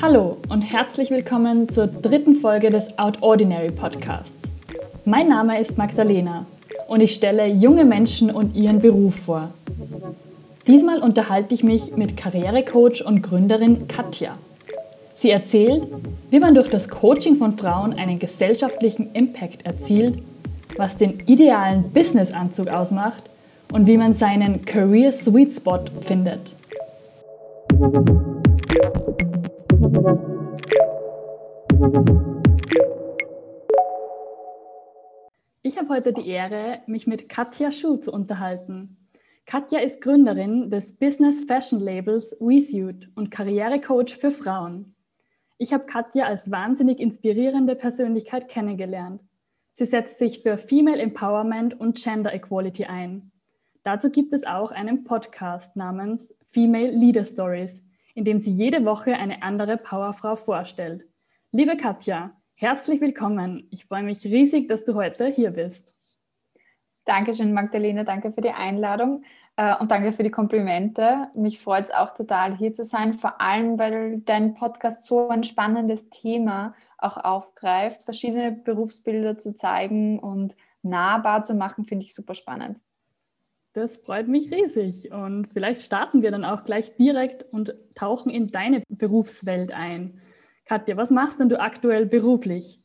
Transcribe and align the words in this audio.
Hallo 0.00 0.38
und 0.48 0.62
herzlich 0.62 1.10
willkommen 1.10 1.68
zur 1.68 1.86
dritten 1.86 2.36
Folge 2.36 2.70
des 2.70 2.98
Outordinary 2.98 3.70
Podcasts. 3.70 4.42
Mein 5.04 5.28
Name 5.28 5.60
ist 5.60 5.76
Magdalena 5.76 6.46
und 6.88 7.02
ich 7.02 7.14
stelle 7.14 7.48
junge 7.48 7.84
Menschen 7.84 8.30
und 8.30 8.56
ihren 8.56 8.80
Beruf 8.80 9.14
vor. 9.16 9.50
Diesmal 10.66 11.02
unterhalte 11.02 11.54
ich 11.54 11.62
mich 11.62 11.94
mit 11.98 12.16
Karrierecoach 12.16 13.04
und 13.04 13.20
Gründerin 13.20 13.88
Katja. 13.88 14.38
Sie 15.14 15.28
erzählt, 15.28 15.82
wie 16.30 16.40
man 16.40 16.54
durch 16.54 16.70
das 16.70 16.88
Coaching 16.88 17.36
von 17.36 17.58
Frauen 17.58 17.92
einen 17.92 18.18
gesellschaftlichen 18.18 19.12
Impact 19.12 19.66
erzielt, 19.66 20.18
was 20.78 20.96
den 20.96 21.20
idealen 21.26 21.90
Businessanzug 21.90 22.68
ausmacht 22.68 23.22
und 23.72 23.86
wie 23.86 23.96
man 23.96 24.12
seinen 24.12 24.64
Career 24.64 25.12
Sweet 25.12 25.52
Spot 25.52 25.84
findet. 26.00 26.54
Ich 35.62 35.78
habe 35.78 35.88
heute 35.88 36.12
die 36.12 36.28
Ehre, 36.28 36.80
mich 36.86 37.06
mit 37.06 37.28
Katja 37.28 37.72
Schuh 37.72 37.96
zu 37.96 38.12
unterhalten. 38.12 38.96
Katja 39.46 39.78
ist 39.80 40.00
Gründerin 40.00 40.70
des 40.70 40.96
Business 40.96 41.44
Fashion 41.44 41.80
Labels 41.80 42.36
WeSuit 42.40 43.10
und 43.14 43.30
Karrierecoach 43.30 44.16
für 44.16 44.30
Frauen. 44.30 44.94
Ich 45.58 45.72
habe 45.72 45.86
Katja 45.86 46.26
als 46.26 46.50
wahnsinnig 46.50 46.98
inspirierende 46.98 47.76
Persönlichkeit 47.76 48.48
kennengelernt. 48.48 49.22
Sie 49.72 49.86
setzt 49.86 50.18
sich 50.18 50.40
für 50.40 50.58
Female 50.58 51.00
Empowerment 51.00 51.78
und 51.78 52.02
Gender 52.02 52.34
Equality 52.34 52.86
ein. 52.86 53.30
Dazu 53.86 54.10
gibt 54.10 54.32
es 54.32 54.44
auch 54.44 54.72
einen 54.72 55.04
Podcast 55.04 55.76
namens 55.76 56.34
Female 56.50 56.90
Leader 56.90 57.24
Stories, 57.24 57.84
in 58.16 58.24
dem 58.24 58.40
sie 58.40 58.50
jede 58.50 58.84
Woche 58.84 59.14
eine 59.14 59.44
andere 59.44 59.76
Powerfrau 59.76 60.34
vorstellt. 60.34 61.06
Liebe 61.52 61.76
Katja, 61.76 62.32
herzlich 62.54 63.00
willkommen. 63.00 63.68
Ich 63.70 63.84
freue 63.84 64.02
mich 64.02 64.24
riesig, 64.24 64.66
dass 64.66 64.84
du 64.84 64.96
heute 64.96 65.28
hier 65.28 65.52
bist. 65.52 66.20
Dankeschön, 67.04 67.52
Magdalena. 67.52 68.02
Danke 68.02 68.32
für 68.32 68.40
die 68.40 68.50
Einladung. 68.50 69.22
Äh, 69.54 69.76
und 69.76 69.88
danke 69.92 70.10
für 70.10 70.24
die 70.24 70.32
Komplimente. 70.32 71.28
Mich 71.36 71.60
freut 71.60 71.84
es 71.84 71.92
auch 71.92 72.12
total, 72.12 72.56
hier 72.56 72.74
zu 72.74 72.84
sein, 72.84 73.14
vor 73.14 73.40
allem, 73.40 73.78
weil 73.78 74.20
dein 74.22 74.54
Podcast 74.54 75.04
so 75.04 75.28
ein 75.28 75.44
spannendes 75.44 76.10
Thema 76.10 76.74
auch 76.98 77.18
aufgreift. 77.18 78.02
Verschiedene 78.02 78.50
Berufsbilder 78.50 79.38
zu 79.38 79.54
zeigen 79.54 80.18
und 80.18 80.56
nahbar 80.82 81.44
zu 81.44 81.54
machen, 81.54 81.84
finde 81.84 82.04
ich 82.04 82.16
super 82.16 82.34
spannend. 82.34 82.80
Das 83.76 83.98
freut 83.98 84.26
mich 84.26 84.50
riesig. 84.50 85.12
Und 85.12 85.52
vielleicht 85.52 85.82
starten 85.82 86.22
wir 86.22 86.30
dann 86.30 86.46
auch 86.46 86.64
gleich 86.64 86.96
direkt 86.96 87.44
und 87.52 87.74
tauchen 87.94 88.30
in 88.30 88.46
deine 88.46 88.82
Berufswelt 88.88 89.70
ein. 89.70 90.18
Katja, 90.64 90.96
was 90.96 91.10
machst 91.10 91.40
denn 91.40 91.50
du 91.50 91.60
aktuell 91.60 92.06
beruflich? 92.06 92.78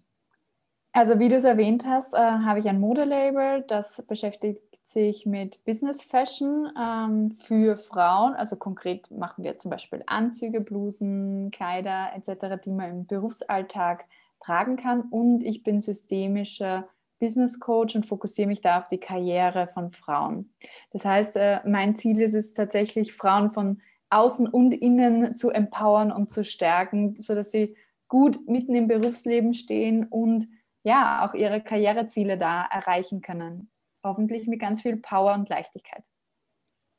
Also 0.92 1.18
wie 1.18 1.30
du 1.30 1.38
es 1.38 1.46
erwähnt 1.46 1.86
hast, 1.88 2.14
äh, 2.14 2.18
habe 2.18 2.60
ich 2.60 2.68
ein 2.68 2.82
Modelabel, 2.82 3.64
das 3.70 4.04
beschäftigt 4.06 4.62
sich 4.84 5.26
mit 5.26 5.64
Business 5.64 6.04
Fashion 6.04 6.70
ähm, 6.78 7.38
für 7.42 7.78
Frauen. 7.78 8.34
Also 8.34 8.58
konkret 8.58 9.10
machen 9.12 9.46
wir 9.46 9.58
zum 9.60 9.72
Beispiel 9.72 10.04
Anzüge, 10.08 10.60
Blusen, 10.60 11.52
Kleider 11.52 12.10
etc., 12.18 12.62
die 12.66 12.72
man 12.72 12.90
im 12.90 13.08
Berufsalltag 13.08 14.04
tragen 14.42 14.76
kann. 14.76 15.04
Und 15.04 15.42
ich 15.46 15.64
bin 15.64 15.80
systemischer 15.80 16.90
Business 17.22 17.62
Coach 17.62 17.96
und 17.96 18.06
fokussiere 18.06 18.50
mich 18.50 18.60
da 18.60 18.80
auf 18.80 18.88
die 18.88 18.98
Karriere 18.98 19.68
von 19.68 19.92
Frauen. 19.92 20.54
Das 20.92 21.06
heißt, 21.06 21.38
äh, 21.38 21.60
mein 21.66 21.96
Ziel 21.96 22.20
ist 22.20 22.34
es 22.34 22.52
tatsächlich, 22.52 23.14
Frauen 23.14 23.52
von 23.52 23.82
außen 24.10 24.48
und 24.48 24.74
innen 24.74 25.38
zu 25.38 25.52
empowern 25.52 26.12
und 26.12 26.30
zu 26.30 26.44
stärken, 26.44 27.16
sodass 27.18 27.52
sie 27.52 27.78
gut 28.10 28.50
mitten 28.50 28.76
im 28.76 28.90
Berufsleben 28.90 29.54
stehen 29.54 30.06
und 30.06 30.50
ja, 30.84 31.26
auch 31.26 31.34
ihre 31.34 31.62
Karriereziele 31.62 32.38
da 32.38 32.66
erreichen 32.66 33.22
können 33.22 33.72
hoffentlich 34.04 34.48
mit 34.48 34.60
ganz 34.60 34.82
viel 34.82 34.98
Power 34.98 35.34
und 35.34 35.50
Leichtigkeit. 35.50 36.04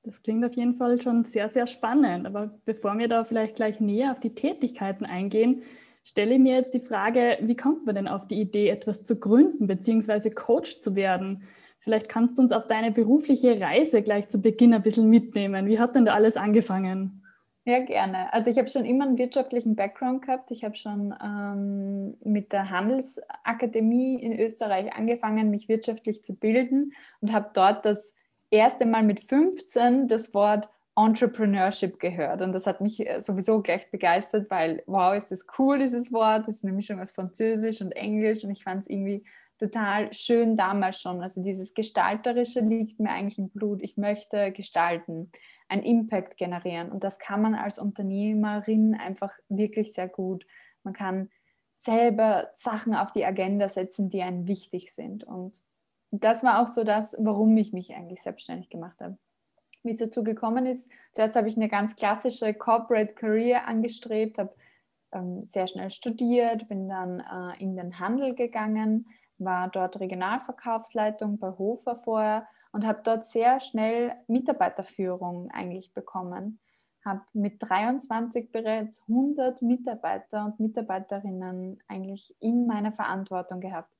Das 0.04 0.20
klingt 0.22 0.44
auf 0.44 0.54
jeden 0.54 0.76
Fall 0.76 1.00
schon 1.00 1.24
sehr, 1.24 1.48
sehr 1.48 1.66
spannend. 1.66 2.26
Aber 2.26 2.58
bevor 2.64 2.98
wir 2.98 3.08
da 3.08 3.24
vielleicht 3.24 3.56
gleich 3.56 3.80
näher 3.80 4.12
auf 4.12 4.20
die 4.20 4.34
Tätigkeiten 4.34 5.04
eingehen, 5.04 5.62
stelle 6.04 6.38
mir 6.38 6.56
jetzt 6.56 6.74
die 6.74 6.80
Frage, 6.80 7.38
wie 7.40 7.56
kommt 7.56 7.86
man 7.86 7.94
denn 7.94 8.08
auf 8.08 8.26
die 8.26 8.40
Idee, 8.40 8.68
etwas 8.68 9.04
zu 9.04 9.18
gründen 9.18 9.66
bzw. 9.66 10.30
Coach 10.30 10.78
zu 10.78 10.94
werden? 10.96 11.44
Vielleicht 11.80 12.08
kannst 12.08 12.38
du 12.38 12.42
uns 12.42 12.52
auf 12.52 12.68
deine 12.68 12.92
berufliche 12.92 13.60
Reise 13.60 14.02
gleich 14.02 14.28
zu 14.28 14.40
Beginn 14.40 14.72
ein 14.72 14.82
bisschen 14.82 15.10
mitnehmen. 15.10 15.66
Wie 15.66 15.80
hat 15.80 15.94
denn 15.94 16.04
da 16.04 16.14
alles 16.14 16.36
angefangen? 16.36 17.22
Ja, 17.64 17.78
gerne. 17.78 18.32
Also 18.32 18.50
ich 18.50 18.58
habe 18.58 18.68
schon 18.68 18.84
immer 18.84 19.04
einen 19.04 19.18
wirtschaftlichen 19.18 19.76
Background 19.76 20.22
gehabt. 20.22 20.50
Ich 20.50 20.64
habe 20.64 20.74
schon 20.74 21.14
ähm, 21.22 22.16
mit 22.24 22.52
der 22.52 22.70
Handelsakademie 22.70 24.20
in 24.20 24.38
Österreich 24.38 24.92
angefangen, 24.92 25.50
mich 25.50 25.68
wirtschaftlich 25.68 26.24
zu 26.24 26.34
bilden 26.34 26.92
und 27.20 27.32
habe 27.32 27.50
dort 27.54 27.84
das 27.84 28.16
erste 28.50 28.84
Mal 28.84 29.04
mit 29.04 29.20
15 29.20 30.08
das 30.08 30.34
Wort 30.34 30.68
Entrepreneurship 30.96 31.98
gehört. 31.98 32.42
Und 32.42 32.52
das 32.52 32.66
hat 32.66 32.80
mich 32.80 33.06
äh, 33.06 33.20
sowieso 33.20 33.62
gleich 33.62 33.90
begeistert, 33.90 34.50
weil, 34.50 34.82
wow, 34.86 35.14
ist 35.14 35.30
das 35.30 35.46
cool, 35.58 35.78
dieses 35.78 36.12
Wort. 36.12 36.46
Das 36.46 36.56
ist 36.56 36.64
eine 36.64 36.74
Mischung 36.74 37.00
aus 37.00 37.12
Französisch 37.12 37.80
und 37.80 37.92
Englisch 37.92 38.44
und 38.44 38.50
ich 38.50 38.62
fand 38.62 38.82
es 38.82 38.90
irgendwie 38.90 39.24
total 39.58 40.12
schön 40.12 40.56
damals 40.56 41.00
schon. 41.00 41.22
Also 41.22 41.42
dieses 41.42 41.74
Gestalterische 41.74 42.60
liegt 42.60 42.98
mir 43.00 43.10
eigentlich 43.10 43.38
im 43.38 43.48
Blut. 43.48 43.82
Ich 43.82 43.96
möchte 43.96 44.52
gestalten 44.52 45.30
einen 45.68 45.82
Impact 45.82 46.36
generieren. 46.36 46.92
Und 46.92 47.02
das 47.02 47.18
kann 47.18 47.40
man 47.40 47.54
als 47.54 47.78
Unternehmerin 47.78 48.94
einfach 48.94 49.32
wirklich 49.48 49.94
sehr 49.94 50.08
gut. 50.08 50.46
Man 50.82 50.94
kann 50.94 51.30
selber 51.76 52.50
Sachen 52.54 52.94
auf 52.94 53.12
die 53.12 53.24
Agenda 53.24 53.68
setzen, 53.68 54.10
die 54.10 54.22
einem 54.22 54.46
wichtig 54.46 54.92
sind. 54.92 55.24
Und 55.24 55.56
das 56.10 56.44
war 56.44 56.62
auch 56.62 56.68
so 56.68 56.84
das, 56.84 57.16
warum 57.18 57.56
ich 57.56 57.72
mich 57.72 57.94
eigentlich 57.94 58.22
selbstständig 58.22 58.68
gemacht 58.68 59.00
habe. 59.00 59.16
Wie 59.82 59.90
es 59.90 59.98
dazu 59.98 60.22
gekommen 60.22 60.66
ist, 60.66 60.90
zuerst 61.12 61.34
habe 61.36 61.48
ich 61.48 61.56
eine 61.56 61.68
ganz 61.68 61.96
klassische 61.96 62.54
Corporate 62.54 63.14
Career 63.14 63.66
angestrebt, 63.66 64.38
habe 64.38 64.54
ähm, 65.12 65.44
sehr 65.44 65.66
schnell 65.66 65.90
studiert, 65.90 66.68
bin 66.68 66.88
dann 66.88 67.20
äh, 67.20 67.62
in 67.62 67.76
den 67.76 67.98
Handel 67.98 68.34
gegangen, 68.34 69.06
war 69.38 69.68
dort 69.68 69.98
Regionalverkaufsleitung 70.00 71.38
bei 71.38 71.50
Hofer 71.58 71.96
vorher 71.96 72.46
und 72.72 72.86
habe 72.86 73.00
dort 73.02 73.26
sehr 73.26 73.60
schnell 73.60 74.14
Mitarbeiterführung 74.26 75.50
eigentlich 75.50 75.92
bekommen. 75.92 76.60
Habe 77.04 77.22
mit 77.32 77.56
23 77.58 78.52
bereits 78.52 79.02
100 79.08 79.60
Mitarbeiter 79.62 80.44
und 80.44 80.60
Mitarbeiterinnen 80.60 81.82
eigentlich 81.88 82.34
in 82.40 82.66
meiner 82.66 82.92
Verantwortung 82.92 83.60
gehabt. 83.60 83.92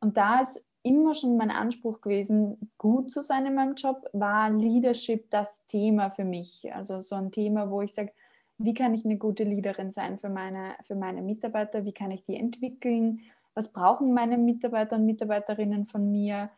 Und 0.00 0.16
da 0.16 0.40
ist 0.40 0.67
immer 0.88 1.14
schon 1.14 1.36
mein 1.36 1.50
Anspruch 1.50 2.00
gewesen, 2.00 2.70
gut 2.78 3.10
zu 3.10 3.22
sein 3.22 3.46
in 3.46 3.54
meinem 3.54 3.74
Job, 3.74 4.08
war 4.12 4.50
Leadership 4.50 5.30
das 5.30 5.64
Thema 5.66 6.10
für 6.10 6.24
mich. 6.24 6.72
Also 6.74 7.02
so 7.02 7.16
ein 7.16 7.30
Thema, 7.30 7.70
wo 7.70 7.82
ich 7.82 7.92
sage, 7.92 8.12
wie 8.58 8.74
kann 8.74 8.94
ich 8.94 9.04
eine 9.04 9.18
gute 9.18 9.44
Leaderin 9.44 9.90
sein 9.90 10.18
für 10.18 10.28
meine, 10.28 10.74
für 10.86 10.96
meine 10.96 11.22
Mitarbeiter, 11.22 11.84
wie 11.84 11.92
kann 11.92 12.10
ich 12.10 12.24
die 12.24 12.36
entwickeln, 12.36 13.20
was 13.54 13.72
brauchen 13.72 14.14
meine 14.14 14.38
Mitarbeiter 14.38 14.96
und 14.96 15.06
Mitarbeiterinnen 15.06 15.86
von 15.86 16.10
mir, 16.10 16.50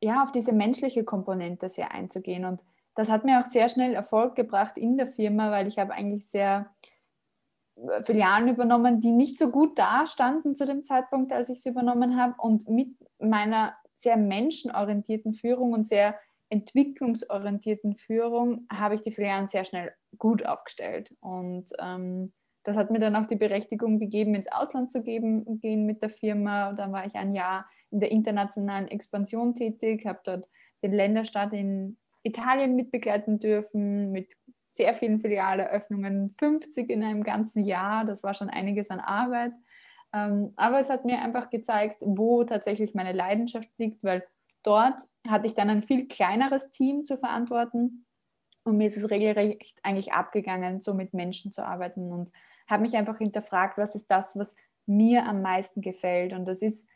ja, 0.00 0.22
auf 0.22 0.32
diese 0.32 0.52
menschliche 0.52 1.04
Komponente 1.04 1.68
sehr 1.68 1.92
einzugehen. 1.92 2.44
Und 2.44 2.62
das 2.94 3.10
hat 3.10 3.24
mir 3.24 3.40
auch 3.40 3.46
sehr 3.46 3.68
schnell 3.68 3.94
Erfolg 3.94 4.36
gebracht 4.36 4.76
in 4.76 4.96
der 4.96 5.06
Firma, 5.06 5.50
weil 5.50 5.66
ich 5.66 5.78
habe 5.78 5.92
eigentlich 5.92 6.26
sehr 6.26 6.66
Filialen 8.04 8.48
übernommen, 8.48 9.00
die 9.00 9.12
nicht 9.12 9.38
so 9.38 9.50
gut 9.50 9.78
dastanden 9.78 10.54
zu 10.54 10.64
dem 10.66 10.84
Zeitpunkt, 10.84 11.32
als 11.32 11.48
ich 11.48 11.60
sie 11.60 11.70
übernommen 11.70 12.16
habe. 12.16 12.34
Und 12.38 12.68
mit 12.68 12.96
meiner 13.18 13.74
sehr 13.94 14.16
menschenorientierten 14.16 15.34
Führung 15.34 15.72
und 15.72 15.86
sehr 15.86 16.16
entwicklungsorientierten 16.50 17.96
Führung 17.96 18.66
habe 18.72 18.94
ich 18.94 19.02
die 19.02 19.10
Filialen 19.10 19.46
sehr 19.46 19.64
schnell 19.64 19.92
gut 20.18 20.46
aufgestellt. 20.46 21.14
Und 21.20 21.70
ähm, 21.80 22.32
das 22.62 22.76
hat 22.76 22.90
mir 22.90 23.00
dann 23.00 23.16
auch 23.16 23.26
die 23.26 23.36
Berechtigung 23.36 23.98
gegeben, 23.98 24.34
ins 24.34 24.50
Ausland 24.50 24.90
zu 24.90 25.02
geben, 25.02 25.60
gehen 25.60 25.84
mit 25.84 26.02
der 26.02 26.10
Firma. 26.10 26.70
Und 26.70 26.78
dann 26.78 26.92
war 26.92 27.04
ich 27.06 27.14
ein 27.14 27.34
Jahr 27.34 27.66
in 27.90 28.00
der 28.00 28.10
internationalen 28.10 28.88
Expansion 28.88 29.54
tätig, 29.54 30.06
habe 30.06 30.20
dort 30.24 30.48
den 30.82 30.92
Länderstart 30.92 31.52
in 31.52 31.98
Italien 32.22 32.74
mitbegleiten 32.74 33.38
dürfen, 33.38 34.10
mit 34.12 34.32
sehr 34.74 34.94
vielen 34.94 35.20
Filialeröffnungen, 35.20 36.34
50 36.36 36.90
in 36.90 37.04
einem 37.04 37.22
ganzen 37.22 37.64
Jahr. 37.64 38.04
Das 38.04 38.24
war 38.24 38.34
schon 38.34 38.50
einiges 38.50 38.90
an 38.90 38.98
Arbeit. 38.98 39.52
Ähm, 40.12 40.52
aber 40.56 40.80
es 40.80 40.90
hat 40.90 41.04
mir 41.04 41.22
einfach 41.22 41.48
gezeigt, 41.48 41.98
wo 42.00 42.42
tatsächlich 42.42 42.92
meine 42.92 43.12
Leidenschaft 43.12 43.68
liegt, 43.78 44.02
weil 44.02 44.26
dort 44.64 45.00
hatte 45.28 45.46
ich 45.46 45.54
dann 45.54 45.70
ein 45.70 45.82
viel 45.82 46.08
kleineres 46.08 46.70
Team 46.70 47.04
zu 47.04 47.16
verantworten. 47.16 48.04
Und 48.64 48.78
mir 48.78 48.88
ist 48.88 48.96
es 48.96 49.10
regelrecht 49.10 49.78
eigentlich 49.84 50.12
abgegangen, 50.12 50.80
so 50.80 50.92
mit 50.92 51.14
Menschen 51.14 51.52
zu 51.52 51.64
arbeiten 51.64 52.10
und 52.10 52.32
habe 52.66 52.82
mich 52.82 52.96
einfach 52.96 53.18
hinterfragt, 53.18 53.78
was 53.78 53.94
ist 53.94 54.10
das, 54.10 54.36
was 54.36 54.56
mir 54.86 55.24
am 55.26 55.40
meisten 55.40 55.82
gefällt. 55.82 56.32
Und 56.32 56.46
das 56.46 56.62
ist 56.62 56.88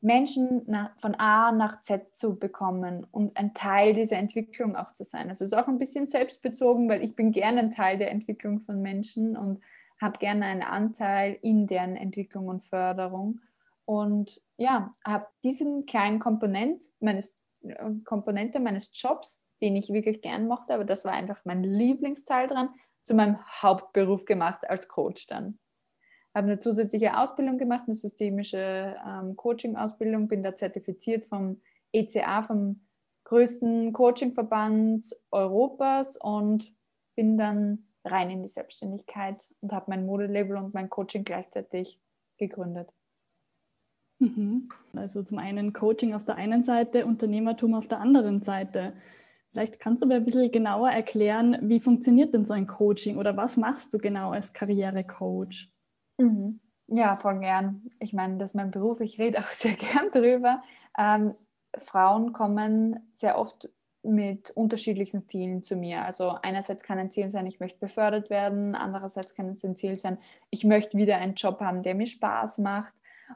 Menschen 0.00 0.62
nach, 0.66 0.98
von 0.98 1.14
A 1.16 1.52
nach 1.52 1.82
Z 1.82 2.16
zu 2.16 2.38
bekommen 2.38 3.06
und 3.10 3.36
ein 3.36 3.52
Teil 3.52 3.92
dieser 3.92 4.16
Entwicklung 4.16 4.76
auch 4.76 4.92
zu 4.92 5.04
sein. 5.04 5.28
Also 5.28 5.44
es 5.44 5.52
ist 5.52 5.58
auch 5.58 5.68
ein 5.68 5.78
bisschen 5.78 6.06
selbstbezogen, 6.06 6.88
weil 6.88 7.02
ich 7.02 7.16
bin 7.16 7.32
gerne 7.32 7.60
ein 7.60 7.70
Teil 7.70 7.98
der 7.98 8.10
Entwicklung 8.10 8.60
von 8.60 8.80
Menschen 8.80 9.36
und 9.36 9.60
habe 10.00 10.18
gerne 10.18 10.46
einen 10.46 10.62
Anteil 10.62 11.38
in 11.42 11.66
deren 11.66 11.96
Entwicklung 11.96 12.48
und 12.48 12.64
Förderung. 12.64 13.40
Und 13.84 14.40
ja, 14.56 14.94
habe 15.04 15.26
diesen 15.44 15.84
kleinen 15.84 16.18
Komponent 16.18 16.84
meines, 17.00 17.38
äh, 17.62 17.90
Komponente 18.04 18.60
meines 18.60 18.90
Jobs, 18.94 19.46
den 19.60 19.76
ich 19.76 19.92
wirklich 19.92 20.22
gern 20.22 20.46
mochte, 20.46 20.72
aber 20.72 20.84
das 20.84 21.04
war 21.04 21.12
einfach 21.12 21.40
mein 21.44 21.62
Lieblingsteil 21.62 22.46
dran, 22.46 22.70
zu 23.02 23.14
meinem 23.14 23.38
Hauptberuf 23.62 24.24
gemacht 24.24 24.68
als 24.68 24.88
Coach 24.88 25.26
dann 25.26 25.58
habe 26.34 26.46
eine 26.46 26.58
zusätzliche 26.58 27.18
Ausbildung 27.18 27.58
gemacht, 27.58 27.84
eine 27.86 27.94
systemische 27.94 28.96
ähm, 29.06 29.36
Coaching-Ausbildung, 29.36 30.28
bin 30.28 30.42
da 30.42 30.54
zertifiziert 30.54 31.24
vom 31.24 31.60
ECA, 31.92 32.42
vom 32.42 32.80
größten 33.24 33.92
Coaching-Verband 33.92 35.04
Europas 35.30 36.16
und 36.16 36.72
bin 37.16 37.36
dann 37.36 37.86
rein 38.04 38.30
in 38.30 38.42
die 38.42 38.48
Selbstständigkeit 38.48 39.46
und 39.60 39.72
habe 39.72 39.86
mein 39.88 40.06
Modelabel 40.06 40.56
und 40.56 40.74
mein 40.74 40.88
Coaching 40.88 41.24
gleichzeitig 41.24 42.00
gegründet. 42.38 42.88
Mhm. 44.20 44.68
Also 44.94 45.22
zum 45.22 45.38
einen 45.38 45.72
Coaching 45.72 46.14
auf 46.14 46.24
der 46.24 46.36
einen 46.36 46.62
Seite, 46.62 47.06
Unternehmertum 47.06 47.74
auf 47.74 47.88
der 47.88 48.00
anderen 48.00 48.42
Seite. 48.42 48.92
Vielleicht 49.50 49.80
kannst 49.80 50.02
du 50.02 50.06
mir 50.06 50.16
ein 50.16 50.24
bisschen 50.24 50.52
genauer 50.52 50.90
erklären, 50.90 51.58
wie 51.62 51.80
funktioniert 51.80 52.32
denn 52.32 52.44
so 52.44 52.52
ein 52.52 52.66
Coaching 52.66 53.16
oder 53.16 53.36
was 53.36 53.56
machst 53.56 53.92
du 53.92 53.98
genau 53.98 54.30
als 54.30 54.52
Karrierecoach? 54.52 55.68
Mhm. 56.20 56.60
Ja, 56.88 57.16
voll 57.16 57.38
gern. 57.38 57.88
Ich 58.00 58.12
meine, 58.12 58.36
das 58.38 58.50
ist 58.50 58.54
mein 58.54 58.70
Beruf, 58.70 59.00
ich 59.00 59.18
rede 59.18 59.38
auch 59.38 59.48
sehr 59.52 59.74
gern 59.74 60.10
drüber. 60.12 60.62
Ähm, 60.98 61.34
Frauen 61.78 62.32
kommen 62.32 63.10
sehr 63.14 63.38
oft 63.38 63.70
mit 64.02 64.50
unterschiedlichen 64.50 65.28
Zielen 65.28 65.62
zu 65.62 65.76
mir. 65.76 66.04
Also 66.04 66.36
einerseits 66.42 66.84
kann 66.84 66.98
ein 66.98 67.10
Ziel 67.10 67.30
sein, 67.30 67.46
ich 67.46 67.60
möchte 67.60 67.78
befördert 67.78 68.30
werden, 68.30 68.74
andererseits 68.74 69.34
kann 69.34 69.50
es 69.50 69.64
ein 69.64 69.76
Ziel 69.76 69.98
sein, 69.98 70.18
ich 70.50 70.64
möchte 70.64 70.96
wieder 70.96 71.18
einen 71.18 71.34
Job 71.34 71.60
haben, 71.60 71.82
der 71.82 71.94
mir 71.94 72.06
Spaß 72.06 72.58
macht. 72.58 72.92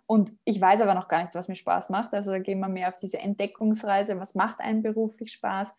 Und 0.06 0.32
ich 0.44 0.60
weiß 0.60 0.80
aber 0.80 0.94
noch 0.94 1.06
gar 1.06 1.22
nicht, 1.22 1.34
was 1.34 1.48
mir 1.48 1.54
Spaß 1.54 1.90
macht. 1.90 2.14
Also 2.14 2.32
da 2.32 2.38
gehen 2.38 2.58
wir 2.60 2.68
mehr 2.68 2.88
auf 2.88 2.96
diese 2.96 3.18
Entdeckungsreise, 3.18 4.18
was 4.18 4.34
macht 4.34 4.60
einem 4.60 4.82
beruflich 4.82 5.32
Spaß. 5.32 5.74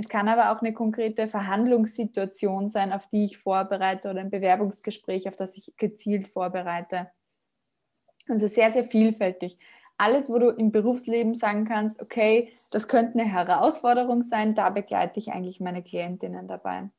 Es 0.00 0.08
kann 0.08 0.28
aber 0.28 0.52
auch 0.52 0.62
eine 0.62 0.72
konkrete 0.72 1.26
Verhandlungssituation 1.26 2.68
sein, 2.68 2.92
auf 2.92 3.08
die 3.08 3.24
ich 3.24 3.36
vorbereite 3.36 4.08
oder 4.08 4.20
ein 4.20 4.30
Bewerbungsgespräch, 4.30 5.28
auf 5.28 5.36
das 5.36 5.56
ich 5.56 5.76
gezielt 5.76 6.28
vorbereite. 6.28 7.10
Also 8.28 8.46
sehr, 8.46 8.70
sehr 8.70 8.84
vielfältig. 8.84 9.58
Alles, 9.96 10.30
wo 10.30 10.38
du 10.38 10.50
im 10.50 10.70
Berufsleben 10.70 11.34
sagen 11.34 11.64
kannst, 11.64 12.00
okay, 12.00 12.52
das 12.70 12.86
könnte 12.86 13.18
eine 13.18 13.28
Herausforderung 13.28 14.22
sein, 14.22 14.54
da 14.54 14.70
begleite 14.70 15.18
ich 15.18 15.32
eigentlich 15.32 15.58
meine 15.58 15.82
Klientinnen 15.82 16.46
dabei. 16.46 16.90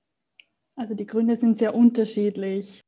Also 0.75 0.93
die 0.93 1.05
Gründe 1.05 1.37
sind 1.37 1.57
sehr 1.57 1.75
unterschiedlich. 1.75 2.81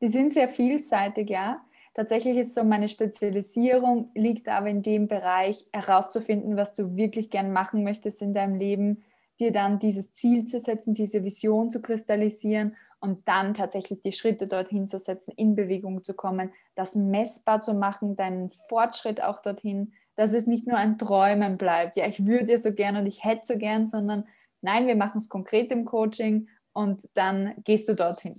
Die 0.00 0.08
sind 0.08 0.32
sehr 0.32 0.48
vielseitig, 0.48 1.30
ja. 1.30 1.64
Tatsächlich 1.94 2.36
ist 2.36 2.54
so 2.56 2.64
meine 2.64 2.88
Spezialisierung, 2.88 4.10
liegt 4.14 4.48
aber 4.48 4.68
in 4.68 4.82
dem 4.82 5.06
Bereich 5.06 5.66
herauszufinden, 5.72 6.56
was 6.56 6.74
du 6.74 6.96
wirklich 6.96 7.30
gern 7.30 7.52
machen 7.52 7.84
möchtest 7.84 8.22
in 8.22 8.34
deinem 8.34 8.56
Leben, 8.56 9.04
dir 9.40 9.52
dann 9.52 9.78
dieses 9.78 10.12
Ziel 10.12 10.44
zu 10.44 10.60
setzen, 10.60 10.94
diese 10.94 11.24
Vision 11.24 11.70
zu 11.70 11.80
kristallisieren 11.80 12.76
und 13.00 13.26
dann 13.26 13.54
tatsächlich 13.54 14.02
die 14.02 14.12
Schritte 14.12 14.46
dorthin 14.46 14.88
zu 14.88 14.98
setzen, 14.98 15.32
in 15.36 15.56
Bewegung 15.56 16.04
zu 16.04 16.14
kommen, 16.14 16.52
das 16.74 16.94
messbar 16.94 17.62
zu 17.62 17.74
machen, 17.74 18.16
deinen 18.16 18.50
Fortschritt 18.68 19.22
auch 19.22 19.40
dorthin, 19.40 19.92
dass 20.16 20.34
es 20.34 20.46
nicht 20.46 20.66
nur 20.66 20.76
ein 20.76 20.98
Träumen 20.98 21.56
bleibt. 21.56 21.96
Ja, 21.96 22.06
ich 22.06 22.26
würde 22.26 22.52
ja 22.52 22.58
so 22.58 22.72
gern 22.72 22.96
und 22.96 23.06
ich 23.06 23.24
hätte 23.24 23.46
so 23.46 23.56
gern, 23.56 23.86
sondern 23.86 24.24
nein, 24.60 24.86
wir 24.86 24.96
machen 24.96 25.18
es 25.18 25.30
konkret 25.30 25.72
im 25.72 25.86
Coaching 25.86 26.48
und 26.72 27.08
dann 27.14 27.54
gehst 27.64 27.88
du 27.88 27.94
dorthin. 27.94 28.38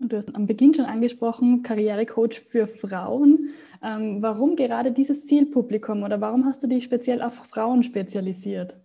Du 0.00 0.16
hast 0.16 0.34
am 0.34 0.46
Beginn 0.46 0.74
schon 0.74 0.84
angesprochen, 0.84 1.62
Karrierecoach 1.64 2.40
für 2.48 2.68
Frauen. 2.68 3.50
Ähm, 3.82 4.22
warum 4.22 4.54
gerade 4.54 4.92
dieses 4.92 5.26
Zielpublikum 5.26 6.04
oder 6.04 6.20
warum 6.20 6.46
hast 6.46 6.62
du 6.62 6.68
dich 6.68 6.84
speziell 6.84 7.20
auf 7.20 7.34
Frauen 7.34 7.82
spezialisiert? 7.82 8.76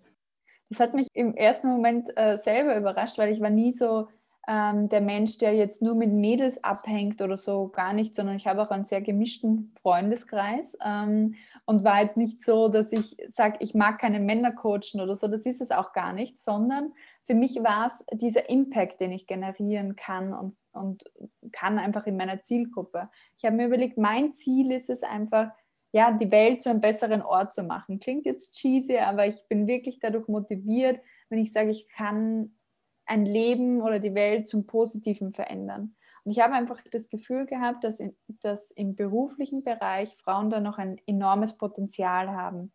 Das 0.73 0.79
hat 0.79 0.95
mich 0.95 1.07
im 1.13 1.35
ersten 1.35 1.67
Moment 1.67 2.09
äh, 2.15 2.35
selber 2.35 2.75
überrascht, 2.75 3.19
weil 3.19 3.31
ich 3.31 3.39
war 3.39 3.51
nie 3.51 3.71
so 3.71 4.07
ähm, 4.47 4.89
der 4.89 5.01
Mensch, 5.01 5.37
der 5.37 5.53
jetzt 5.53 5.83
nur 5.83 5.93
mit 5.93 6.11
Mädels 6.11 6.63
abhängt 6.63 7.21
oder 7.21 7.37
so, 7.37 7.67
gar 7.67 7.93
nicht, 7.93 8.15
sondern 8.15 8.37
ich 8.37 8.47
habe 8.47 8.63
auch 8.63 8.71
einen 8.71 8.83
sehr 8.83 9.01
gemischten 9.01 9.71
Freundeskreis 9.79 10.75
ähm, 10.83 11.35
und 11.65 11.83
war 11.83 12.01
jetzt 12.01 12.17
nicht 12.17 12.43
so, 12.43 12.69
dass 12.69 12.91
ich 12.91 13.15
sage, 13.27 13.57
ich 13.59 13.75
mag 13.75 13.99
keine 13.99 14.19
Männer 14.19 14.51
coachen 14.51 14.99
oder 14.99 15.13
so, 15.13 15.27
das 15.27 15.45
ist 15.45 15.61
es 15.61 15.69
auch 15.69 15.93
gar 15.93 16.11
nicht, 16.11 16.39
sondern 16.39 16.91
für 17.25 17.35
mich 17.35 17.63
war 17.63 17.85
es 17.85 18.03
dieser 18.11 18.49
Impact, 18.49 18.99
den 18.99 19.11
ich 19.11 19.27
generieren 19.27 19.95
kann 19.95 20.33
und, 20.33 20.55
und 20.71 21.03
kann 21.51 21.77
einfach 21.77 22.07
in 22.07 22.17
meiner 22.17 22.41
Zielgruppe. 22.41 23.09
Ich 23.37 23.45
habe 23.45 23.55
mir 23.55 23.67
überlegt, 23.67 23.99
mein 23.99 24.33
Ziel 24.33 24.71
ist 24.71 24.89
es 24.89 25.03
einfach, 25.03 25.51
ja, 25.93 26.11
die 26.11 26.31
Welt 26.31 26.61
zu 26.61 26.71
einem 26.71 26.81
besseren 26.81 27.21
Ort 27.21 27.53
zu 27.53 27.63
machen. 27.63 27.99
Klingt 27.99 28.25
jetzt 28.25 28.55
cheesy, 28.55 28.97
aber 28.97 29.27
ich 29.27 29.47
bin 29.47 29.67
wirklich 29.67 29.99
dadurch 29.99 30.27
motiviert, 30.27 30.99
wenn 31.29 31.39
ich 31.39 31.53
sage, 31.53 31.69
ich 31.69 31.87
kann 31.87 32.57
ein 33.05 33.25
Leben 33.25 33.81
oder 33.81 33.99
die 33.99 34.15
Welt 34.15 34.47
zum 34.47 34.65
Positiven 34.65 35.33
verändern. 35.33 35.95
Und 36.23 36.31
ich 36.31 36.39
habe 36.39 36.53
einfach 36.53 36.81
das 36.91 37.09
Gefühl 37.09 37.45
gehabt, 37.45 37.83
dass, 37.83 37.99
in, 37.99 38.15
dass 38.41 38.71
im 38.71 38.95
beruflichen 38.95 39.63
Bereich 39.63 40.09
Frauen 40.15 40.49
da 40.49 40.59
noch 40.59 40.79
ein 40.79 40.99
enormes 41.05 41.57
Potenzial 41.57 42.29
haben. 42.31 42.73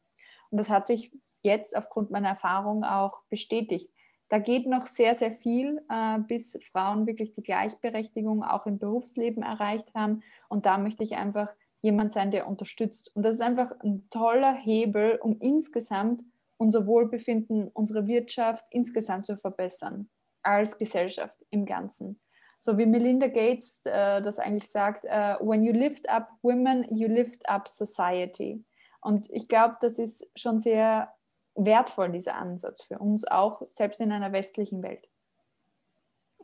Und 0.50 0.58
das 0.58 0.70
hat 0.70 0.86
sich 0.86 1.12
jetzt 1.42 1.76
aufgrund 1.76 2.10
meiner 2.10 2.28
Erfahrung 2.28 2.84
auch 2.84 3.22
bestätigt. 3.30 3.90
Da 4.28 4.38
geht 4.38 4.66
noch 4.66 4.82
sehr, 4.82 5.14
sehr 5.14 5.32
viel, 5.32 5.80
äh, 5.88 6.18
bis 6.20 6.58
Frauen 6.70 7.06
wirklich 7.06 7.32
die 7.32 7.42
Gleichberechtigung 7.42 8.44
auch 8.44 8.66
im 8.66 8.78
Berufsleben 8.78 9.42
erreicht 9.42 9.92
haben. 9.94 10.22
Und 10.48 10.66
da 10.66 10.78
möchte 10.78 11.02
ich 11.02 11.16
einfach 11.16 11.48
jemand 11.80 12.12
sein, 12.12 12.30
der 12.30 12.48
unterstützt. 12.48 13.14
Und 13.14 13.22
das 13.22 13.36
ist 13.36 13.40
einfach 13.40 13.72
ein 13.82 14.08
toller 14.10 14.54
Hebel, 14.54 15.18
um 15.22 15.38
insgesamt 15.40 16.22
unser 16.56 16.86
Wohlbefinden, 16.86 17.68
unsere 17.68 18.06
Wirtschaft 18.06 18.64
insgesamt 18.70 19.26
zu 19.26 19.36
verbessern, 19.36 20.10
als 20.42 20.76
Gesellschaft 20.76 21.38
im 21.50 21.64
Ganzen. 21.66 22.20
So 22.60 22.76
wie 22.76 22.86
Melinda 22.86 23.28
Gates 23.28 23.80
äh, 23.84 24.20
das 24.20 24.40
eigentlich 24.40 24.70
sagt, 24.70 25.04
uh, 25.04 25.36
when 25.40 25.62
you 25.62 25.72
lift 25.72 26.08
up 26.08 26.28
women, 26.42 26.84
you 26.90 27.06
lift 27.06 27.48
up 27.48 27.68
society. 27.68 28.64
Und 29.00 29.30
ich 29.30 29.46
glaube, 29.46 29.76
das 29.80 30.00
ist 30.00 30.28
schon 30.36 30.58
sehr 30.58 31.14
wertvoll, 31.54 32.10
dieser 32.10 32.34
Ansatz 32.34 32.82
für 32.82 32.98
uns 32.98 33.24
auch, 33.26 33.62
selbst 33.62 34.00
in 34.00 34.10
einer 34.10 34.32
westlichen 34.32 34.82
Welt. 34.82 35.08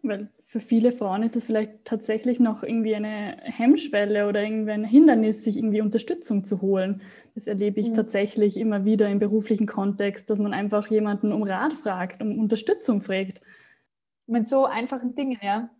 Weil 0.04 0.28
für 0.46 0.60
viele 0.60 0.92
Frauen 0.92 1.22
ist 1.22 1.36
es 1.36 1.46
vielleicht 1.46 1.84
tatsächlich 1.84 2.38
noch 2.38 2.62
irgendwie 2.62 2.94
eine 2.94 3.38
Hemmschwelle 3.42 4.28
oder 4.28 4.42
irgendwie 4.42 4.72
ein 4.72 4.84
Hindernis, 4.84 5.44
sich 5.44 5.56
irgendwie 5.56 5.80
Unterstützung 5.80 6.44
zu 6.44 6.60
holen. 6.60 7.02
Das 7.34 7.46
erlebe 7.46 7.80
ich 7.80 7.90
mhm. 7.90 7.94
tatsächlich 7.94 8.56
immer 8.56 8.84
wieder 8.84 9.08
im 9.08 9.18
beruflichen 9.18 9.66
Kontext, 9.66 10.30
dass 10.30 10.38
man 10.38 10.54
einfach 10.54 10.86
jemanden 10.88 11.32
um 11.32 11.42
Rat 11.42 11.72
fragt, 11.72 12.22
um 12.22 12.38
Unterstützung 12.38 13.00
fragt. 13.00 13.40
Mit 14.26 14.48
so 14.48 14.66
einfachen 14.66 15.14
Dingen, 15.14 15.38
ja. 15.42 15.70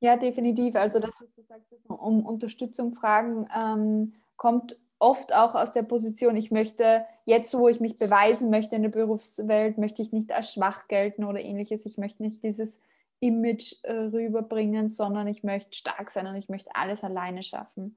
Ja, 0.00 0.16
definitiv. 0.16 0.76
Also 0.76 1.00
das, 1.00 1.20
was 1.20 1.32
du 1.34 1.42
sagst, 1.42 1.72
um 1.88 2.26
Unterstützung 2.26 2.94
fragen, 2.94 3.48
ähm, 3.56 4.12
kommt 4.36 4.78
oft 4.98 5.34
auch 5.34 5.54
aus 5.54 5.72
der 5.72 5.82
Position, 5.82 6.36
ich 6.36 6.50
möchte 6.50 7.04
jetzt, 7.24 7.56
wo 7.56 7.68
ich 7.68 7.80
mich 7.80 7.96
beweisen 7.96 8.50
möchte 8.50 8.76
in 8.76 8.82
der 8.82 8.88
Berufswelt, 8.88 9.78
möchte 9.78 10.02
ich 10.02 10.12
nicht 10.12 10.32
als 10.32 10.52
schwach 10.52 10.88
gelten 10.88 11.24
oder 11.24 11.40
ähnliches. 11.40 11.86
Ich 11.86 11.98
möchte 11.98 12.22
nicht 12.22 12.42
dieses 12.42 12.80
Image 13.20 13.74
äh, 13.82 13.92
rüberbringen, 13.92 14.88
sondern 14.88 15.26
ich 15.26 15.42
möchte 15.42 15.76
stark 15.76 16.10
sein 16.10 16.26
und 16.26 16.34
ich 16.34 16.48
möchte 16.48 16.70
alles 16.74 17.04
alleine 17.04 17.42
schaffen. 17.42 17.96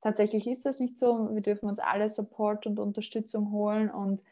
Tatsächlich 0.00 0.46
ist 0.48 0.66
das 0.66 0.80
nicht 0.80 0.98
so. 0.98 1.32
Wir 1.32 1.42
dürfen 1.42 1.68
uns 1.68 1.78
alle 1.78 2.08
Support 2.08 2.66
und 2.66 2.78
Unterstützung 2.80 3.52
holen 3.52 3.90
und 3.90 4.22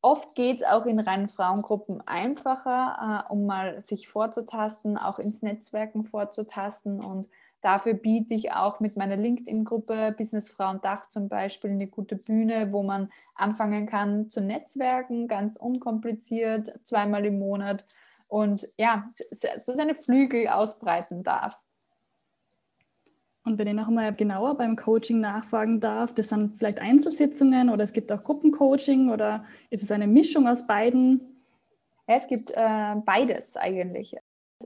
oft 0.00 0.36
geht 0.36 0.58
es 0.58 0.64
auch 0.64 0.86
in 0.86 1.00
reinen 1.00 1.28
Frauengruppen 1.28 2.06
einfacher, 2.06 3.26
äh, 3.28 3.32
um 3.32 3.46
mal 3.46 3.80
sich 3.80 4.08
vorzutasten, 4.08 4.96
auch 4.96 5.18
ins 5.18 5.42
Netzwerken 5.42 6.04
vorzutasten 6.04 7.02
und 7.02 7.28
Dafür 7.68 7.92
biete 7.92 8.32
ich 8.32 8.50
auch 8.52 8.80
mit 8.80 8.96
meiner 8.96 9.18
LinkedIn-Gruppe 9.18 10.14
Business 10.16 10.48
Frauen 10.48 10.80
Dach 10.80 11.06
zum 11.10 11.28
Beispiel 11.28 11.70
eine 11.72 11.86
gute 11.86 12.16
Bühne, 12.16 12.72
wo 12.72 12.82
man 12.82 13.12
anfangen 13.34 13.84
kann 13.84 14.30
zu 14.30 14.40
netzwerken, 14.40 15.28
ganz 15.28 15.56
unkompliziert, 15.56 16.80
zweimal 16.84 17.26
im 17.26 17.38
Monat 17.38 17.84
und 18.26 18.66
ja, 18.78 19.10
so 19.58 19.74
seine 19.74 19.94
Flügel 19.94 20.48
ausbreiten 20.48 21.22
darf. 21.22 21.58
Und 23.44 23.58
wenn 23.58 23.68
ich 23.68 23.74
noch 23.74 23.90
mal 23.90 24.14
genauer 24.14 24.54
beim 24.54 24.74
Coaching 24.74 25.20
nachfragen 25.20 25.78
darf, 25.78 26.14
das 26.14 26.30
sind 26.30 26.56
vielleicht 26.56 26.78
Einzelsitzungen 26.78 27.68
oder 27.68 27.84
es 27.84 27.92
gibt 27.92 28.10
auch 28.10 28.24
Gruppencoaching 28.24 29.10
oder 29.10 29.44
ist 29.68 29.82
es 29.82 29.92
eine 29.92 30.06
Mischung 30.06 30.48
aus 30.48 30.66
beiden? 30.66 31.44
Ja, 32.08 32.14
es 32.14 32.28
gibt 32.28 32.50
äh, 32.50 32.94
beides 33.04 33.58
eigentlich 33.58 34.16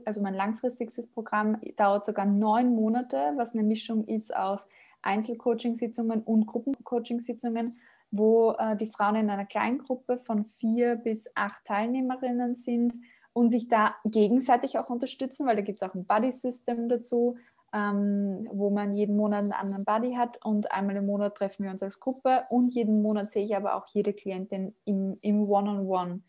also 0.06 0.22
mein 0.22 0.34
langfristigstes 0.34 1.10
Programm 1.10 1.60
dauert 1.76 2.04
sogar 2.04 2.26
neun 2.26 2.74
Monate, 2.74 3.32
was 3.36 3.54
eine 3.54 3.62
Mischung 3.62 4.04
ist 4.06 4.34
aus 4.34 4.68
Einzelcoaching-Sitzungen 5.02 6.22
und 6.22 6.46
Gruppencoaching-Sitzungen, 6.46 7.76
wo 8.10 8.52
äh, 8.52 8.76
die 8.76 8.86
Frauen 8.86 9.16
in 9.16 9.30
einer 9.30 9.46
Kleingruppe 9.46 10.18
von 10.18 10.44
vier 10.44 10.96
bis 10.96 11.30
acht 11.34 11.64
Teilnehmerinnen 11.64 12.54
sind 12.54 12.94
und 13.32 13.50
sich 13.50 13.68
da 13.68 13.94
gegenseitig 14.04 14.78
auch 14.78 14.90
unterstützen, 14.90 15.46
weil 15.46 15.56
da 15.56 15.62
gibt 15.62 15.76
es 15.76 15.82
auch 15.82 15.94
ein 15.94 16.04
Buddy-System 16.04 16.88
dazu, 16.88 17.36
ähm, 17.72 18.48
wo 18.52 18.70
man 18.70 18.94
jeden 18.94 19.16
Monat 19.16 19.44
einen 19.44 19.52
anderen 19.52 19.84
Buddy 19.84 20.14
hat 20.14 20.44
und 20.44 20.70
einmal 20.72 20.96
im 20.96 21.06
Monat 21.06 21.36
treffen 21.36 21.64
wir 21.64 21.70
uns 21.70 21.82
als 21.82 22.00
Gruppe 22.00 22.44
und 22.50 22.74
jeden 22.74 23.00
Monat 23.02 23.30
sehe 23.30 23.44
ich 23.44 23.56
aber 23.56 23.76
auch 23.76 23.86
jede 23.88 24.12
Klientin 24.12 24.74
im, 24.84 25.16
im 25.22 25.48
One-on-One. 25.48 26.20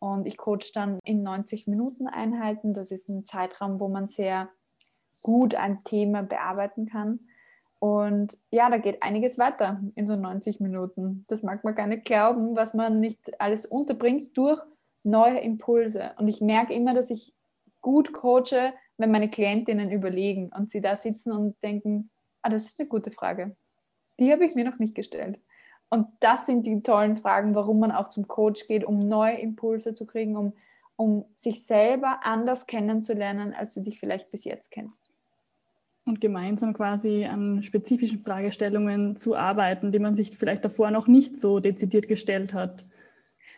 Und 0.00 0.26
ich 0.26 0.36
coach 0.36 0.72
dann 0.72 0.98
in 1.04 1.22
90 1.22 1.68
Minuten 1.68 2.08
Einheiten. 2.08 2.74
Das 2.74 2.90
ist 2.90 3.08
ein 3.08 3.26
Zeitraum, 3.26 3.78
wo 3.78 3.88
man 3.88 4.08
sehr 4.08 4.48
gut 5.22 5.54
ein 5.54 5.84
Thema 5.84 6.22
bearbeiten 6.22 6.86
kann. 6.86 7.20
Und 7.78 8.38
ja, 8.50 8.68
da 8.68 8.78
geht 8.78 9.02
einiges 9.02 9.38
weiter 9.38 9.80
in 9.94 10.06
so 10.06 10.16
90 10.16 10.60
Minuten. 10.60 11.24
Das 11.28 11.42
mag 11.42 11.64
man 11.64 11.74
gar 11.74 11.86
nicht 11.86 12.04
glauben, 12.04 12.56
was 12.56 12.74
man 12.74 13.00
nicht 13.00 13.40
alles 13.40 13.64
unterbringt 13.66 14.36
durch 14.36 14.60
neue 15.02 15.40
Impulse. 15.40 16.12
Und 16.18 16.28
ich 16.28 16.40
merke 16.40 16.74
immer, 16.74 16.94
dass 16.94 17.10
ich 17.10 17.34
gut 17.80 18.12
coache, 18.12 18.74
wenn 18.98 19.10
meine 19.10 19.30
Klientinnen 19.30 19.90
überlegen 19.90 20.50
und 20.54 20.70
sie 20.70 20.82
da 20.82 20.96
sitzen 20.96 21.32
und 21.32 21.62
denken, 21.62 22.10
ah, 22.42 22.50
das 22.50 22.66
ist 22.66 22.80
eine 22.80 22.88
gute 22.88 23.10
Frage. 23.10 23.56
Die 24.18 24.30
habe 24.32 24.44
ich 24.44 24.54
mir 24.54 24.64
noch 24.64 24.78
nicht 24.78 24.94
gestellt. 24.94 25.38
Und 25.90 26.06
das 26.20 26.46
sind 26.46 26.66
die 26.66 26.82
tollen 26.82 27.16
Fragen, 27.16 27.54
warum 27.54 27.80
man 27.80 27.90
auch 27.90 28.08
zum 28.08 28.28
Coach 28.28 28.68
geht, 28.68 28.84
um 28.84 29.08
neue 29.08 29.38
Impulse 29.38 29.92
zu 29.92 30.06
kriegen, 30.06 30.36
um, 30.36 30.52
um 30.94 31.24
sich 31.34 31.66
selber 31.66 32.20
anders 32.22 32.66
kennenzulernen, 32.66 33.52
als 33.52 33.74
du 33.74 33.80
dich 33.80 33.98
vielleicht 33.98 34.30
bis 34.30 34.44
jetzt 34.44 34.70
kennst. 34.70 35.02
Und 36.06 36.20
gemeinsam 36.20 36.74
quasi 36.74 37.26
an 37.26 37.62
spezifischen 37.62 38.20
Fragestellungen 38.20 39.16
zu 39.16 39.36
arbeiten, 39.36 39.90
die 39.92 39.98
man 39.98 40.16
sich 40.16 40.36
vielleicht 40.38 40.64
davor 40.64 40.90
noch 40.92 41.08
nicht 41.08 41.38
so 41.38 41.58
dezidiert 41.58 42.08
gestellt 42.08 42.54
hat. 42.54 42.84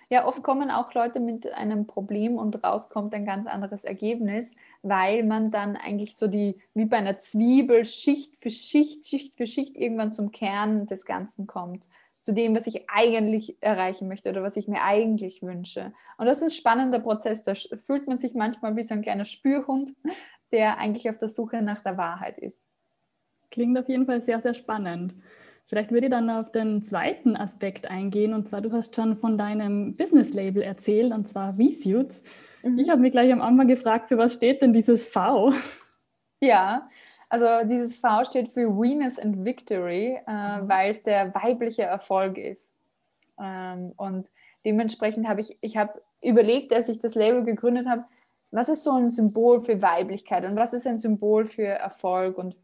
Ja, 0.08 0.26
oft 0.26 0.42
kommen 0.42 0.70
auch 0.70 0.92
Leute 0.92 1.20
mit 1.20 1.50
einem 1.54 1.86
Problem 1.86 2.36
und 2.36 2.62
raus 2.62 2.90
kommt 2.90 3.14
ein 3.14 3.24
ganz 3.24 3.46
anderes 3.46 3.84
Ergebnis, 3.84 4.54
weil 4.82 5.22
man 5.22 5.50
dann 5.50 5.76
eigentlich 5.76 6.16
so 6.16 6.26
die, 6.26 6.56
wie 6.74 6.84
bei 6.84 6.98
einer 6.98 7.18
Zwiebel, 7.18 7.86
Schicht 7.86 8.36
für 8.42 8.50
Schicht, 8.50 9.06
Schicht 9.06 9.36
für 9.36 9.46
Schicht 9.46 9.76
irgendwann 9.76 10.12
zum 10.12 10.30
Kern 10.30 10.86
des 10.86 11.06
Ganzen 11.06 11.46
kommt. 11.46 11.88
Zu 12.22 12.32
dem, 12.32 12.54
was 12.54 12.66
ich 12.66 12.88
eigentlich 12.88 13.56
erreichen 13.60 14.08
möchte 14.08 14.30
oder 14.30 14.42
was 14.42 14.56
ich 14.56 14.68
mir 14.68 14.82
eigentlich 14.82 15.42
wünsche. 15.42 15.92
Und 16.18 16.26
das 16.26 16.38
ist 16.38 16.44
ein 16.44 16.50
spannender 16.50 17.00
Prozess. 17.00 17.42
Da 17.42 17.54
fühlt 17.54 18.06
man 18.06 18.18
sich 18.18 18.34
manchmal 18.34 18.76
wie 18.76 18.84
so 18.84 18.94
ein 18.94 19.02
kleiner 19.02 19.24
Spürhund, 19.24 19.92
der 20.52 20.78
eigentlich 20.78 21.10
auf 21.10 21.18
der 21.18 21.28
Suche 21.28 21.62
nach 21.62 21.82
der 21.82 21.96
Wahrheit 21.96 22.38
ist. 22.38 22.66
Klingt 23.50 23.76
auf 23.76 23.88
jeden 23.88 24.06
Fall 24.06 24.22
sehr, 24.22 24.40
sehr 24.40 24.54
spannend. 24.54 25.14
Vielleicht 25.66 25.90
würde 25.90 26.06
ich 26.06 26.10
dann 26.10 26.30
auf 26.30 26.50
den 26.52 26.82
zweiten 26.84 27.36
Aspekt 27.36 27.90
eingehen. 27.90 28.34
Und 28.34 28.48
zwar, 28.48 28.60
du 28.60 28.72
hast 28.72 28.94
schon 28.96 29.16
von 29.16 29.38
deinem 29.38 29.96
Business-Label 29.96 30.62
erzählt, 30.62 31.12
und 31.12 31.28
zwar 31.28 31.54
V-Suits. 31.54 32.22
Mhm. 32.62 32.78
Ich 32.78 32.90
habe 32.90 33.00
mich 33.00 33.12
gleich 33.12 33.32
am 33.32 33.42
Anfang 33.42 33.68
gefragt, 33.68 34.08
für 34.08 34.18
was 34.18 34.34
steht 34.34 34.62
denn 34.62 34.72
dieses 34.72 35.06
V? 35.06 35.52
Ja, 36.40 36.86
also 37.32 37.66
dieses 37.66 37.96
V 37.96 38.24
steht 38.24 38.52
für 38.52 38.68
Venus 38.78 39.18
and 39.18 39.42
Victory, 39.42 40.18
äh, 40.26 40.58
mhm. 40.58 40.68
weil 40.68 40.90
es 40.90 41.02
der 41.02 41.34
weibliche 41.34 41.82
Erfolg 41.82 42.36
ist. 42.36 42.76
Ähm, 43.40 43.94
und 43.96 44.30
dementsprechend 44.66 45.26
habe 45.26 45.40
ich, 45.40 45.56
ich 45.62 45.78
habe 45.78 46.02
überlegt, 46.20 46.74
als 46.74 46.90
ich 46.90 46.98
das 46.98 47.14
Label 47.14 47.42
gegründet 47.42 47.86
habe, 47.88 48.04
was 48.50 48.68
ist 48.68 48.84
so 48.84 48.92
ein 48.92 49.08
Symbol 49.08 49.62
für 49.62 49.80
Weiblichkeit 49.80 50.44
und 50.44 50.56
was 50.56 50.74
ist 50.74 50.86
ein 50.86 50.98
Symbol 50.98 51.46
für 51.46 51.68
Erfolg? 51.68 52.36
Und 52.36 52.54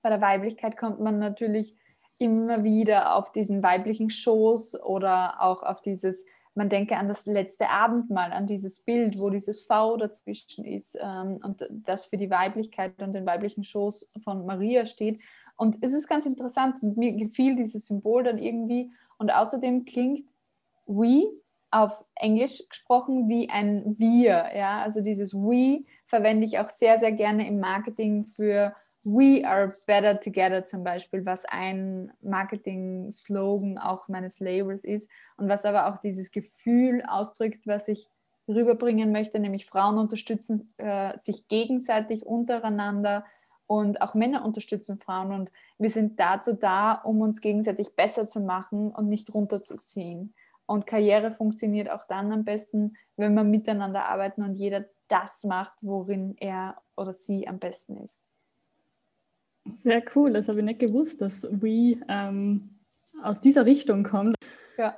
bei 0.00 0.10
der 0.10 0.20
Weiblichkeit 0.20 0.76
kommt 0.76 1.00
man 1.00 1.18
natürlich 1.18 1.74
immer 2.20 2.62
wieder 2.62 3.16
auf 3.16 3.32
diesen 3.32 3.64
weiblichen 3.64 4.10
Schoß 4.10 4.80
oder 4.80 5.42
auch 5.42 5.64
auf 5.64 5.82
dieses, 5.82 6.24
man 6.58 6.68
denke 6.68 6.96
an 6.96 7.08
das 7.08 7.24
letzte 7.24 7.70
Abendmahl, 7.70 8.32
an 8.32 8.48
dieses 8.48 8.80
Bild, 8.80 9.18
wo 9.18 9.30
dieses 9.30 9.62
V 9.62 9.96
dazwischen 9.96 10.64
ist 10.64 10.98
ähm, 11.00 11.38
und 11.42 11.66
das 11.70 12.06
für 12.06 12.16
die 12.16 12.30
Weiblichkeit 12.30 13.00
und 13.00 13.12
den 13.12 13.24
weiblichen 13.24 13.62
Schoß 13.62 14.10
von 14.24 14.44
Maria 14.44 14.84
steht. 14.84 15.20
Und 15.56 15.76
es 15.82 15.92
ist 15.92 16.08
ganz 16.08 16.26
interessant 16.26 16.82
und 16.82 16.96
mir 16.96 17.16
gefiel 17.16 17.54
dieses 17.54 17.86
Symbol 17.86 18.24
dann 18.24 18.38
irgendwie. 18.38 18.90
Und 19.18 19.32
außerdem 19.32 19.84
klingt 19.84 20.28
we 20.86 21.28
auf 21.70 22.04
Englisch 22.16 22.68
gesprochen 22.68 23.28
wie 23.28 23.48
ein 23.50 23.94
wir. 23.96 24.50
Ja? 24.56 24.82
Also 24.82 25.00
dieses 25.00 25.34
we 25.34 25.84
verwende 26.06 26.44
ich 26.44 26.58
auch 26.58 26.70
sehr, 26.70 26.98
sehr 26.98 27.12
gerne 27.12 27.46
im 27.46 27.60
Marketing 27.60 28.26
für 28.34 28.74
We 29.04 29.42
are 29.46 29.72
better 29.86 30.18
together 30.18 30.64
zum 30.64 30.82
Beispiel, 30.82 31.24
was 31.24 31.44
ein 31.44 32.12
Marketing-Slogan 32.20 33.78
auch 33.78 34.08
meines 34.08 34.40
Labels 34.40 34.84
ist 34.84 35.10
und 35.36 35.48
was 35.48 35.64
aber 35.64 35.86
auch 35.86 36.00
dieses 36.00 36.32
Gefühl 36.32 37.02
ausdrückt, 37.06 37.66
was 37.66 37.88
ich 37.88 38.08
rüberbringen 38.48 39.12
möchte, 39.12 39.38
nämlich 39.38 39.66
Frauen 39.66 39.98
unterstützen 39.98 40.72
äh, 40.78 41.16
sich 41.18 41.48
gegenseitig 41.48 42.26
untereinander 42.26 43.24
und 43.66 44.00
auch 44.00 44.14
Männer 44.14 44.44
unterstützen 44.44 44.98
Frauen 44.98 45.32
und 45.32 45.50
wir 45.78 45.90
sind 45.90 46.18
dazu 46.18 46.54
da, 46.54 46.92
um 46.92 47.20
uns 47.20 47.40
gegenseitig 47.40 47.94
besser 47.94 48.26
zu 48.26 48.40
machen 48.40 48.90
und 48.90 49.08
nicht 49.08 49.32
runterzuziehen. 49.32 50.34
Und 50.66 50.86
Karriere 50.86 51.30
funktioniert 51.30 51.90
auch 51.90 52.06
dann 52.08 52.32
am 52.32 52.44
besten, 52.44 52.96
wenn 53.16 53.34
wir 53.34 53.44
miteinander 53.44 54.06
arbeiten 54.06 54.42
und 54.42 54.54
jeder 54.54 54.86
das 55.08 55.44
macht, 55.44 55.72
worin 55.80 56.36
er 56.38 56.76
oder 56.96 57.12
sie 57.12 57.46
am 57.46 57.58
besten 57.58 57.96
ist. 57.98 58.27
Sehr 59.80 60.02
cool, 60.14 60.32
das 60.32 60.48
habe 60.48 60.58
ich 60.58 60.64
nicht 60.64 60.80
gewusst, 60.80 61.20
dass 61.20 61.44
We 61.44 61.96
ähm, 62.08 62.78
aus 63.22 63.40
dieser 63.40 63.66
Richtung 63.66 64.04
kommt. 64.04 64.34
Ja. 64.76 64.96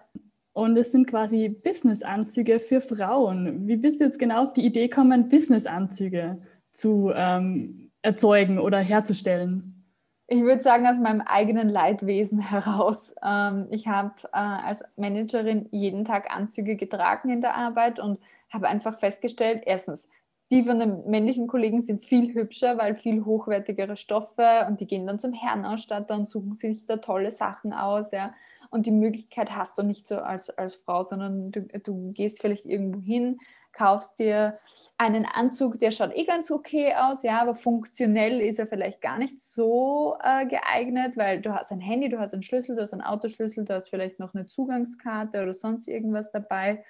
Und 0.52 0.76
es 0.76 0.90
sind 0.90 1.06
quasi 1.06 1.48
Businessanzüge 1.48 2.58
für 2.58 2.80
Frauen. 2.80 3.68
Wie 3.68 3.76
bist 3.76 4.00
du 4.00 4.04
jetzt 4.04 4.18
genau 4.18 4.44
auf 4.44 4.52
die 4.52 4.66
Idee 4.66 4.88
gekommen, 4.88 5.28
Businessanzüge 5.28 6.42
zu 6.72 7.12
ähm, 7.14 7.90
erzeugen 8.02 8.58
oder 8.58 8.78
herzustellen? 8.78 9.80
Ich 10.26 10.42
würde 10.42 10.62
sagen, 10.62 10.86
aus 10.86 10.98
meinem 10.98 11.22
eigenen 11.22 11.68
Leidwesen 11.68 12.40
heraus. 12.40 13.14
Ähm, 13.24 13.66
ich 13.70 13.88
habe 13.88 14.14
äh, 14.32 14.38
als 14.38 14.84
Managerin 14.96 15.68
jeden 15.70 16.04
Tag 16.04 16.30
Anzüge 16.30 16.76
getragen 16.76 17.30
in 17.30 17.40
der 17.40 17.56
Arbeit 17.56 17.98
und 17.98 18.20
habe 18.52 18.68
einfach 18.68 18.98
festgestellt, 18.98 19.62
erstens, 19.66 20.08
die 20.50 20.64
von 20.64 20.80
den 20.80 21.08
männlichen 21.08 21.46
Kollegen 21.46 21.80
sind 21.80 22.04
viel 22.04 22.34
hübscher, 22.34 22.76
weil 22.76 22.96
viel 22.96 23.24
hochwertigere 23.24 23.96
Stoffe 23.96 24.66
und 24.68 24.80
die 24.80 24.86
gehen 24.86 25.06
dann 25.06 25.20
zum 25.20 25.32
Herrenausstatter 25.32 26.14
und 26.14 26.28
suchen 26.28 26.56
sich 26.56 26.86
da 26.86 26.96
tolle 26.96 27.30
Sachen 27.30 27.72
aus, 27.72 28.10
ja. 28.10 28.34
Und 28.70 28.86
die 28.86 28.92
Möglichkeit 28.92 29.54
hast 29.56 29.78
du 29.78 29.82
nicht 29.82 30.06
so 30.06 30.18
als, 30.18 30.50
als 30.50 30.76
Frau, 30.76 31.02
sondern 31.02 31.50
du, 31.50 31.62
du 31.62 32.12
gehst 32.12 32.40
vielleicht 32.40 32.66
irgendwo 32.66 33.00
hin, 33.00 33.38
kaufst 33.72 34.18
dir 34.18 34.52
einen 34.98 35.24
Anzug, 35.24 35.78
der 35.78 35.92
schaut 35.92 36.16
eh 36.16 36.24
ganz 36.24 36.50
okay 36.50 36.94
aus, 36.94 37.22
ja, 37.22 37.40
aber 37.40 37.54
funktionell 37.54 38.40
ist 38.40 38.58
er 38.58 38.66
vielleicht 38.66 39.00
gar 39.00 39.18
nicht 39.18 39.40
so 39.40 40.16
äh, 40.22 40.46
geeignet, 40.46 41.16
weil 41.16 41.40
du 41.40 41.54
hast 41.54 41.70
ein 41.70 41.80
Handy, 41.80 42.08
du 42.08 42.18
hast 42.18 42.34
einen 42.34 42.42
Schlüssel, 42.42 42.74
du 42.74 42.82
hast 42.82 42.92
einen 42.92 43.02
Autoschlüssel, 43.02 43.64
du 43.64 43.74
hast 43.74 43.88
vielleicht 43.88 44.18
noch 44.18 44.34
eine 44.34 44.46
Zugangskarte 44.46 45.42
oder 45.42 45.54
sonst 45.54 45.88
irgendwas 45.88 46.32
dabei 46.32 46.84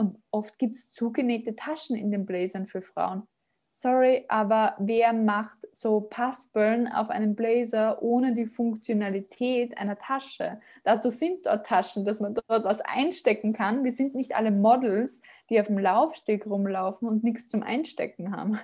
und 0.00 0.18
oft 0.30 0.58
gibt 0.58 0.76
es 0.76 0.90
zugenähte 0.90 1.54
Taschen 1.56 1.94
in 1.94 2.10
den 2.10 2.24
Blazern 2.24 2.66
für 2.66 2.80
Frauen. 2.80 3.24
Sorry, 3.68 4.24
aber 4.28 4.74
wer 4.78 5.12
macht 5.12 5.58
so 5.72 6.00
Passböllen 6.00 6.88
auf 6.88 7.10
einem 7.10 7.36
Blazer 7.36 8.02
ohne 8.02 8.34
die 8.34 8.46
Funktionalität 8.46 9.76
einer 9.76 9.98
Tasche? 9.98 10.58
Dazu 10.84 11.10
sind 11.10 11.44
dort 11.44 11.66
Taschen, 11.66 12.06
dass 12.06 12.18
man 12.18 12.34
dort 12.34 12.64
was 12.64 12.80
einstecken 12.80 13.52
kann. 13.52 13.84
Wir 13.84 13.92
sind 13.92 14.14
nicht 14.14 14.34
alle 14.34 14.50
Models, 14.50 15.20
die 15.50 15.60
auf 15.60 15.66
dem 15.66 15.78
Laufsteg 15.78 16.46
rumlaufen 16.46 17.06
und 17.06 17.22
nichts 17.22 17.50
zum 17.50 17.62
Einstecken 17.62 18.34
haben. 18.34 18.58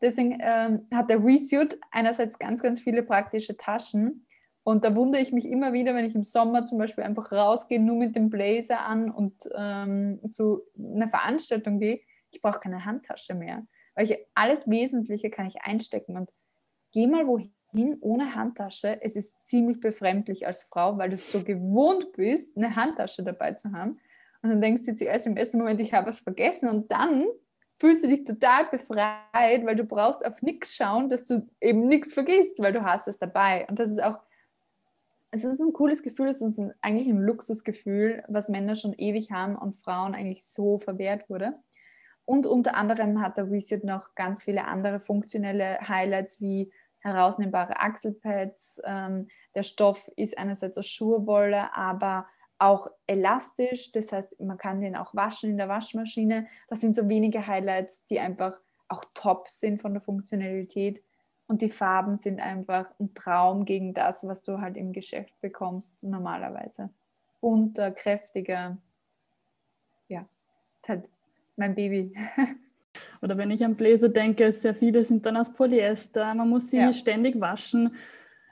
Deswegen 0.00 0.38
ähm, 0.40 0.86
hat 0.94 1.10
der 1.10 1.22
Resuit 1.24 1.78
einerseits 1.90 2.38
ganz, 2.38 2.62
ganz 2.62 2.80
viele 2.80 3.02
praktische 3.02 3.56
Taschen 3.56 4.27
und 4.68 4.84
da 4.84 4.94
wundere 4.94 5.22
ich 5.22 5.32
mich 5.32 5.46
immer 5.46 5.72
wieder, 5.72 5.94
wenn 5.94 6.04
ich 6.04 6.14
im 6.14 6.24
Sommer 6.24 6.66
zum 6.66 6.76
Beispiel 6.76 7.02
einfach 7.02 7.32
rausgehe, 7.32 7.80
nur 7.80 7.96
mit 7.96 8.14
dem 8.14 8.28
Blazer 8.28 8.80
an 8.80 9.10
und 9.10 9.48
ähm, 9.56 10.20
zu 10.30 10.60
einer 10.78 11.08
Veranstaltung 11.08 11.80
gehe. 11.80 12.00
Ich 12.30 12.42
brauche 12.42 12.60
keine 12.60 12.84
Handtasche 12.84 13.32
mehr, 13.34 13.66
weil 13.94 14.04
ich 14.04 14.18
alles 14.34 14.68
Wesentliche 14.68 15.30
kann 15.30 15.46
ich 15.46 15.62
einstecken. 15.62 16.18
Und 16.18 16.30
geh 16.92 17.06
mal 17.06 17.26
wohin 17.26 17.96
ohne 18.02 18.34
Handtasche. 18.34 19.00
Es 19.00 19.16
ist 19.16 19.46
ziemlich 19.46 19.80
befremdlich 19.80 20.46
als 20.46 20.64
Frau, 20.64 20.98
weil 20.98 21.08
du 21.08 21.16
so 21.16 21.42
gewohnt 21.42 22.12
bist, 22.12 22.54
eine 22.54 22.76
Handtasche 22.76 23.22
dabei 23.22 23.54
zu 23.54 23.72
haben. 23.72 23.92
Und 24.42 24.50
dann 24.50 24.60
denkst 24.60 24.84
du 24.84 24.94
zuerst 24.94 25.26
im 25.26 25.38
ersten 25.38 25.56
Moment, 25.56 25.80
ich 25.80 25.94
habe 25.94 26.08
was 26.08 26.20
vergessen. 26.20 26.68
Und 26.68 26.92
dann 26.92 27.24
fühlst 27.78 28.04
du 28.04 28.08
dich 28.08 28.26
total 28.26 28.66
befreit, 28.66 29.64
weil 29.64 29.76
du 29.76 29.84
brauchst 29.84 30.26
auf 30.26 30.42
nichts 30.42 30.76
schauen, 30.76 31.08
dass 31.08 31.24
du 31.24 31.48
eben 31.58 31.88
nichts 31.88 32.12
vergisst, 32.12 32.60
weil 32.60 32.74
du 32.74 32.82
hast 32.82 33.08
es 33.08 33.18
dabei. 33.18 33.66
Und 33.66 33.78
das 33.78 33.90
ist 33.90 34.02
auch 34.02 34.27
es 35.30 35.44
ist 35.44 35.60
ein 35.60 35.72
cooles 35.72 36.02
Gefühl, 36.02 36.28
es 36.28 36.40
ist 36.40 36.58
ein, 36.58 36.72
eigentlich 36.80 37.08
ein 37.08 37.20
Luxusgefühl, 37.20 38.24
was 38.28 38.48
Männer 38.48 38.76
schon 38.76 38.94
ewig 38.94 39.30
haben 39.30 39.56
und 39.56 39.76
Frauen 39.76 40.14
eigentlich 40.14 40.46
so 40.46 40.78
verwehrt 40.78 41.28
wurde. 41.28 41.54
Und 42.24 42.46
unter 42.46 42.74
anderem 42.74 43.20
hat 43.22 43.38
der 43.38 43.50
Reset 43.50 43.80
noch 43.84 44.14
ganz 44.14 44.44
viele 44.44 44.64
andere 44.64 45.00
funktionelle 45.00 45.78
Highlights 45.80 46.40
wie 46.40 46.72
herausnehmbare 47.00 47.78
Achselpads. 47.78 48.80
Ähm, 48.84 49.28
der 49.54 49.62
Stoff 49.62 50.10
ist 50.16 50.36
einerseits 50.36 50.76
aus 50.76 50.86
Schurwolle, 50.86 51.74
aber 51.74 52.26
auch 52.58 52.88
elastisch. 53.06 53.92
Das 53.92 54.12
heißt, 54.12 54.40
man 54.40 54.58
kann 54.58 54.80
den 54.80 54.96
auch 54.96 55.14
waschen 55.14 55.50
in 55.50 55.56
der 55.56 55.68
Waschmaschine. 55.68 56.48
Das 56.68 56.80
sind 56.80 56.96
so 56.96 57.08
wenige 57.08 57.46
Highlights, 57.46 58.04
die 58.06 58.18
einfach 58.20 58.60
auch 58.88 59.04
top 59.14 59.48
sind 59.48 59.80
von 59.80 59.92
der 59.92 60.02
Funktionalität. 60.02 61.02
Und 61.48 61.62
die 61.62 61.70
Farben 61.70 62.16
sind 62.16 62.40
einfach 62.40 62.92
ein 63.00 63.14
Traum 63.14 63.64
gegen 63.64 63.94
das, 63.94 64.28
was 64.28 64.42
du 64.42 64.60
halt 64.60 64.76
im 64.76 64.92
Geschäft 64.92 65.40
bekommst 65.40 66.04
normalerweise. 66.04 66.90
Bunter, 67.40 67.90
kräftiger. 67.90 68.76
Ja, 70.08 70.26
ist 70.82 70.88
halt 70.88 71.08
mein 71.56 71.74
Baby. 71.74 72.14
Oder 73.22 73.36
wenn 73.38 73.50
ich 73.50 73.64
an 73.64 73.76
Bläser 73.76 74.10
denke, 74.10 74.52
sehr 74.52 74.74
viele 74.74 75.04
sind 75.04 75.24
dann 75.24 75.38
aus 75.38 75.52
Polyester. 75.52 76.34
Man 76.34 76.50
muss 76.50 76.70
sie 76.70 76.78
ja. 76.78 76.92
ständig 76.92 77.40
waschen. 77.40 77.94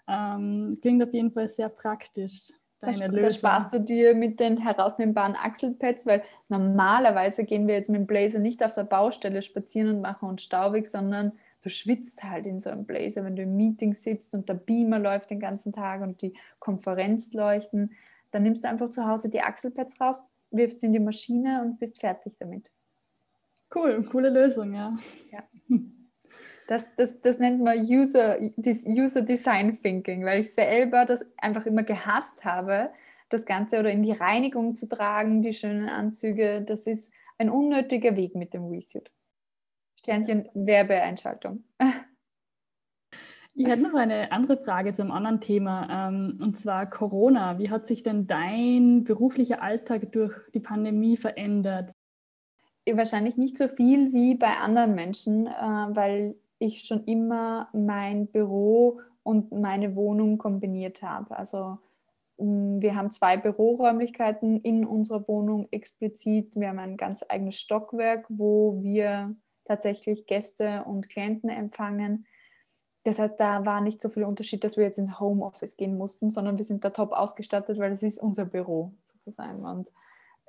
Ähm, 0.08 0.78
klingt 0.80 1.02
auf 1.02 1.12
jeden 1.12 1.32
Fall 1.32 1.50
sehr 1.50 1.68
praktisch. 1.68 2.50
Deine 2.80 3.10
da, 3.10 3.20
da 3.22 3.30
sparst 3.30 3.74
du 3.74 3.80
dir 3.80 4.14
mit 4.14 4.38
den 4.40 4.58
herausnehmbaren 4.58 5.34
Achselpads, 5.34 6.06
weil 6.06 6.22
normalerweise 6.48 7.44
gehen 7.44 7.66
wir 7.66 7.74
jetzt 7.74 7.90
mit 7.90 8.00
dem 8.00 8.06
Blazer 8.06 8.38
nicht 8.38 8.64
auf 8.64 8.72
der 8.74 8.84
Baustelle 8.84 9.42
spazieren 9.42 9.96
und 9.96 10.00
machen 10.02 10.28
uns 10.28 10.42
staubig, 10.42 10.86
sondern 10.86 11.32
du 11.66 11.70
schwitzt 11.70 12.22
halt 12.22 12.46
in 12.46 12.60
so 12.60 12.70
einem 12.70 12.86
Blazer, 12.86 13.24
wenn 13.24 13.34
du 13.34 13.42
im 13.42 13.56
Meeting 13.56 13.92
sitzt 13.92 14.34
und 14.34 14.48
der 14.48 14.54
Beamer 14.54 15.00
läuft 15.00 15.30
den 15.30 15.40
ganzen 15.40 15.72
Tag 15.72 16.00
und 16.00 16.22
die 16.22 16.32
Konferenz 16.60 17.32
leuchten, 17.32 17.90
dann 18.30 18.44
nimmst 18.44 18.62
du 18.62 18.68
einfach 18.68 18.90
zu 18.90 19.04
Hause 19.04 19.28
die 19.28 19.40
Achselpads 19.40 20.00
raus, 20.00 20.22
wirfst 20.52 20.78
sie 20.78 20.86
in 20.86 20.92
die 20.92 21.00
Maschine 21.00 21.62
und 21.62 21.80
bist 21.80 21.98
fertig 21.98 22.36
damit. 22.38 22.70
Cool, 23.74 24.04
coole 24.04 24.30
Lösung, 24.30 24.74
ja. 24.74 24.96
ja. 25.32 25.42
Das, 26.68 26.84
das, 26.96 27.20
das 27.20 27.38
nennt 27.38 27.62
man 27.62 27.78
User, 27.78 28.38
User 28.40 29.22
Design 29.22 29.80
Thinking, 29.82 30.24
weil 30.24 30.40
ich 30.40 30.52
selber 30.52 31.04
das 31.04 31.24
einfach 31.36 31.66
immer 31.66 31.82
gehasst 31.82 32.44
habe, 32.44 32.90
das 33.28 33.44
Ganze 33.44 33.80
oder 33.80 33.90
in 33.90 34.02
die 34.02 34.12
Reinigung 34.12 34.74
zu 34.74 34.88
tragen, 34.88 35.42
die 35.42 35.52
schönen 35.52 35.88
Anzüge. 35.88 36.62
Das 36.62 36.86
ist 36.86 37.12
ein 37.38 37.50
unnötiger 37.50 38.16
Weg 38.16 38.34
mit 38.36 38.54
dem 38.54 38.70
WeSuit. 38.70 39.10
Sternchen 40.06 40.48
Werbeeinschaltung. 40.54 41.64
Ich 43.54 43.66
hätte 43.66 43.82
noch 43.82 43.94
eine 43.94 44.30
andere 44.30 44.56
Frage 44.56 44.94
zum 44.94 45.10
anderen 45.10 45.40
Thema, 45.40 46.08
ähm, 46.08 46.38
und 46.40 46.56
zwar 46.56 46.88
Corona. 46.88 47.58
Wie 47.58 47.70
hat 47.70 47.88
sich 47.88 48.04
denn 48.04 48.28
dein 48.28 49.02
beruflicher 49.02 49.62
Alltag 49.62 50.12
durch 50.12 50.32
die 50.54 50.60
Pandemie 50.60 51.16
verändert? 51.16 51.90
Wahrscheinlich 52.88 53.36
nicht 53.36 53.58
so 53.58 53.66
viel 53.66 54.12
wie 54.12 54.36
bei 54.36 54.58
anderen 54.58 54.94
Menschen, 54.94 55.48
äh, 55.48 55.50
weil 55.50 56.36
ich 56.60 56.84
schon 56.84 57.02
immer 57.04 57.68
mein 57.72 58.28
Büro 58.28 59.00
und 59.24 59.50
meine 59.50 59.96
Wohnung 59.96 60.38
kombiniert 60.38 61.02
habe. 61.02 61.36
Also 61.36 61.78
mm, 62.38 62.80
wir 62.80 62.94
haben 62.94 63.10
zwei 63.10 63.38
Büroräumlichkeiten 63.38 64.60
in 64.60 64.86
unserer 64.86 65.26
Wohnung 65.26 65.66
explizit. 65.72 66.54
Wir 66.54 66.68
haben 66.68 66.78
ein 66.78 66.96
ganz 66.96 67.24
eigenes 67.28 67.56
Stockwerk, 67.56 68.26
wo 68.28 68.80
wir 68.82 69.34
tatsächlich 69.66 70.26
Gäste 70.26 70.84
und 70.84 71.08
Klienten 71.08 71.50
empfangen. 71.50 72.26
Das 73.04 73.18
heißt, 73.18 73.38
da 73.38 73.64
war 73.64 73.80
nicht 73.80 74.00
so 74.00 74.08
viel 74.08 74.24
Unterschied, 74.24 74.64
dass 74.64 74.76
wir 74.76 74.84
jetzt 74.84 74.98
ins 74.98 75.20
Homeoffice 75.20 75.76
gehen 75.76 75.96
mussten, 75.96 76.30
sondern 76.30 76.58
wir 76.58 76.64
sind 76.64 76.84
da 76.84 76.90
top 76.90 77.12
ausgestattet, 77.12 77.78
weil 77.78 77.92
es 77.92 78.02
ist 78.02 78.18
unser 78.18 78.44
Büro 78.44 78.92
sozusagen. 79.00 79.64
Und 79.64 79.90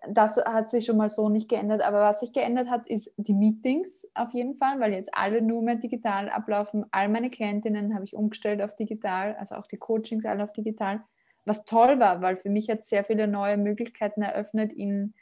das 0.09 0.37
hat 0.37 0.69
sich 0.69 0.85
schon 0.85 0.97
mal 0.97 1.09
so 1.09 1.29
nicht 1.29 1.49
geändert. 1.49 1.81
Aber 1.81 2.01
was 2.01 2.19
sich 2.19 2.33
geändert 2.33 2.69
hat, 2.69 2.87
ist 2.87 3.13
die 3.17 3.33
Meetings 3.33 4.09
auf 4.13 4.33
jeden 4.33 4.55
Fall, 4.55 4.79
weil 4.79 4.93
jetzt 4.93 5.13
alle 5.13 5.41
nur 5.41 5.61
mehr 5.61 5.75
digital 5.75 6.29
ablaufen. 6.29 6.85
All 6.91 7.09
meine 7.09 7.29
Klientinnen 7.29 7.93
habe 7.93 8.05
ich 8.05 8.15
umgestellt 8.15 8.61
auf 8.61 8.75
digital, 8.75 9.35
also 9.35 9.55
auch 9.55 9.67
die 9.67 9.77
Coachings 9.77 10.25
alle 10.25 10.43
auf 10.43 10.53
digital. 10.53 11.03
Was 11.45 11.63
toll 11.65 11.99
war, 11.99 12.21
weil 12.21 12.37
für 12.37 12.49
mich 12.49 12.69
hat 12.69 12.79
es 12.79 12.89
sehr 12.89 13.03
viele 13.03 13.27
neue 13.27 13.57
Möglichkeiten 13.57 14.21
eröffnet 14.21 14.73
in, 14.73 15.13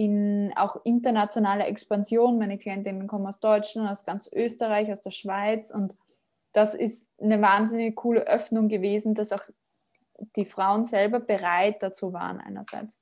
in 0.00 0.50
auch 0.56 0.80
internationaler 0.84 1.68
Expansion. 1.68 2.38
Meine 2.38 2.56
Klientinnen 2.56 3.06
kommen 3.06 3.26
aus 3.26 3.38
Deutschland, 3.38 3.90
aus 3.90 4.06
ganz 4.06 4.30
Österreich, 4.32 4.90
aus 4.90 5.02
der 5.02 5.10
Schweiz 5.10 5.70
und 5.70 5.94
das 6.52 6.74
ist 6.74 7.10
eine 7.20 7.42
wahnsinnig 7.42 7.96
coole 7.96 8.26
Öffnung 8.26 8.68
gewesen, 8.68 9.14
dass 9.14 9.30
auch 9.30 9.44
die 10.36 10.46
Frauen 10.46 10.86
selber 10.86 11.20
bereit 11.20 11.82
dazu 11.82 12.14
waren 12.14 12.40
einerseits. 12.40 12.98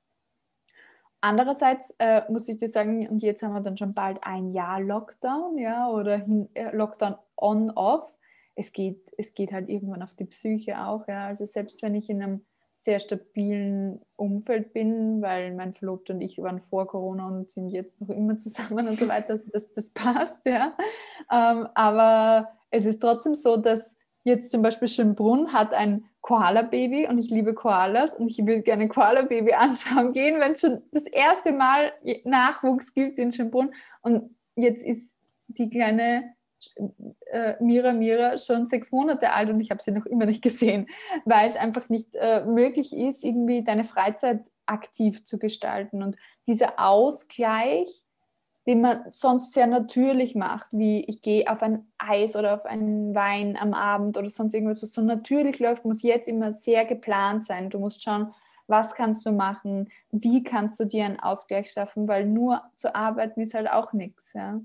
Andererseits 1.21 1.95
äh, 2.01 2.23
muss 2.31 2.49
ich 2.49 2.59
dir 2.59 2.69
sagen, 2.69 3.09
und 3.09 3.23
jetzt 3.23 3.45
haben 3.45 3.55
wir 3.55 3.61
dann 3.61 3.79
schon 3.79 3.95
bald 3.95 4.19
ein 4.23 4.51
Jahr 4.51 4.81
Lockdown, 4.81 5.57
ja, 5.57 5.89
oder 5.89 6.19
hin, 6.19 6.49
äh, 6.55 6.75
Lockdown 6.77 7.15
on-off. 7.37 8.13
Es 8.57 8.73
geht, 8.73 9.13
es 9.17 9.35
geht 9.35 9.53
halt 9.53 9.69
irgendwann 9.69 10.03
auf 10.03 10.17
die 10.17 10.27
Psyche 10.27 10.81
auch, 10.81 11.07
ja. 11.07 11.27
Also 11.29 11.45
selbst 11.47 11.81
wenn 11.83 11.95
ich 11.95 12.11
in 12.11 12.23
einem 12.23 12.47
sehr 12.79 13.01
stabilen 13.01 14.01
Umfeld 14.15 14.73
bin, 14.73 15.21
weil 15.21 15.53
mein 15.53 15.75
Verlobter 15.75 16.15
und 16.15 16.21
ich 16.21 16.39
waren 16.39 16.61
vor 16.61 16.87
Corona 16.87 17.27
und 17.27 17.51
sind 17.51 17.71
jetzt 17.71 18.01
noch 18.01 18.09
immer 18.09 18.39
zusammen 18.39 18.87
und 18.87 18.99
so 18.99 19.09
weiter, 19.09 19.31
also 19.31 19.51
das, 19.53 19.73
das 19.73 19.91
passt, 19.91 20.47
ja. 20.47 20.77
Ähm, 21.31 21.67
aber 21.75 22.49
es 22.71 22.87
ist 22.87 23.01
trotzdem 23.01 23.35
so, 23.35 23.57
dass 23.57 23.97
jetzt 24.23 24.53
zum 24.53 24.63
Beispiel 24.63 24.87
Schönbrunn 24.87 25.53
hat 25.53 25.73
ein 25.73 26.05
Koala-Baby 26.21 27.09
und 27.09 27.19
ich 27.19 27.31
liebe 27.31 27.53
Koalas 27.53 28.15
und 28.15 28.29
ich 28.29 28.47
will 28.47 28.63
gerne 28.63 28.87
Koala-Baby 28.87 29.55
anschauen 29.55 30.13
gehen, 30.13 30.41
wenn 30.41 30.53
es 30.53 30.61
schon 30.61 30.83
das 30.93 31.05
erste 31.05 31.51
Mal 31.53 31.93
Nachwuchs 32.25 32.95
gibt 32.95 33.19
in 33.19 33.33
Schönbrunn. 33.33 33.75
Und 34.03 34.37
jetzt 34.55 34.85
ist 34.85 35.17
die 35.49 35.69
kleine 35.69 36.35
äh, 37.31 37.55
Mira 37.61 37.93
Mira 37.93 38.39
schon 38.39 38.67
sechs 38.67 38.93
Monate 38.93 39.33
alt 39.33 39.51
und 39.51 39.61
ich 39.61 39.71
habe 39.71 39.83
sie 39.83 39.93
noch 39.93 40.07
immer 40.07 40.27
nicht 40.27 40.43
gesehen, 40.43 40.87
weil 41.25 41.47
es 41.47 41.57
einfach 41.57 41.89
nicht 41.89 42.15
äh, 42.15 42.45
möglich 42.45 42.97
ist, 42.97 43.25
irgendwie 43.25 43.65
deine 43.65 43.85
Freizeit 43.85 44.45
aktiv 44.67 45.25
zu 45.25 45.39
gestalten. 45.39 46.03
Und 46.03 46.17
dieser 46.47 46.79
Ausgleich 46.79 48.05
den 48.69 48.83
man 48.83 49.07
sonst 49.13 49.55
sehr 49.55 49.67
natürlich 49.67 50.35
macht, 50.35 50.69
wie 50.73 51.01
ich 51.05 51.23
gehe 51.23 51.51
auf 51.51 51.63
ein 51.63 51.91
Eis 51.97 52.37
oder 52.37 52.53
auf 52.53 52.67
einen 52.67 53.15
Wein 53.15 53.57
am 53.59 53.73
Abend 53.73 54.19
oder 54.19 54.29
sonst 54.29 54.53
irgendwas, 54.53 54.83
was 54.83 54.93
so 54.93 55.01
natürlich 55.01 55.59
läuft, 55.59 55.87
muss 55.87 56.03
jetzt 56.03 56.29
immer 56.29 56.53
sehr 56.53 56.85
geplant 56.85 57.47
sein. 57.47 57.71
Du 57.71 57.79
musst 57.79 58.03
schauen, 58.03 58.35
was 58.67 58.95
kannst 58.95 59.25
du 59.25 59.33
machen, 59.33 59.89
wie 60.11 60.45
kannst 60.45 60.79
du 60.79 60.85
dir 60.85 61.07
einen 61.07 61.19
Ausgleich 61.19 61.73
schaffen, 61.73 62.07
weil 62.09 62.27
nur 62.27 62.61
zu 62.75 62.95
arbeiten 62.95 63.41
ist 63.41 63.55
halt 63.55 63.71
auch 63.71 63.95
nichts. 63.95 64.35
Ja? 64.35 64.61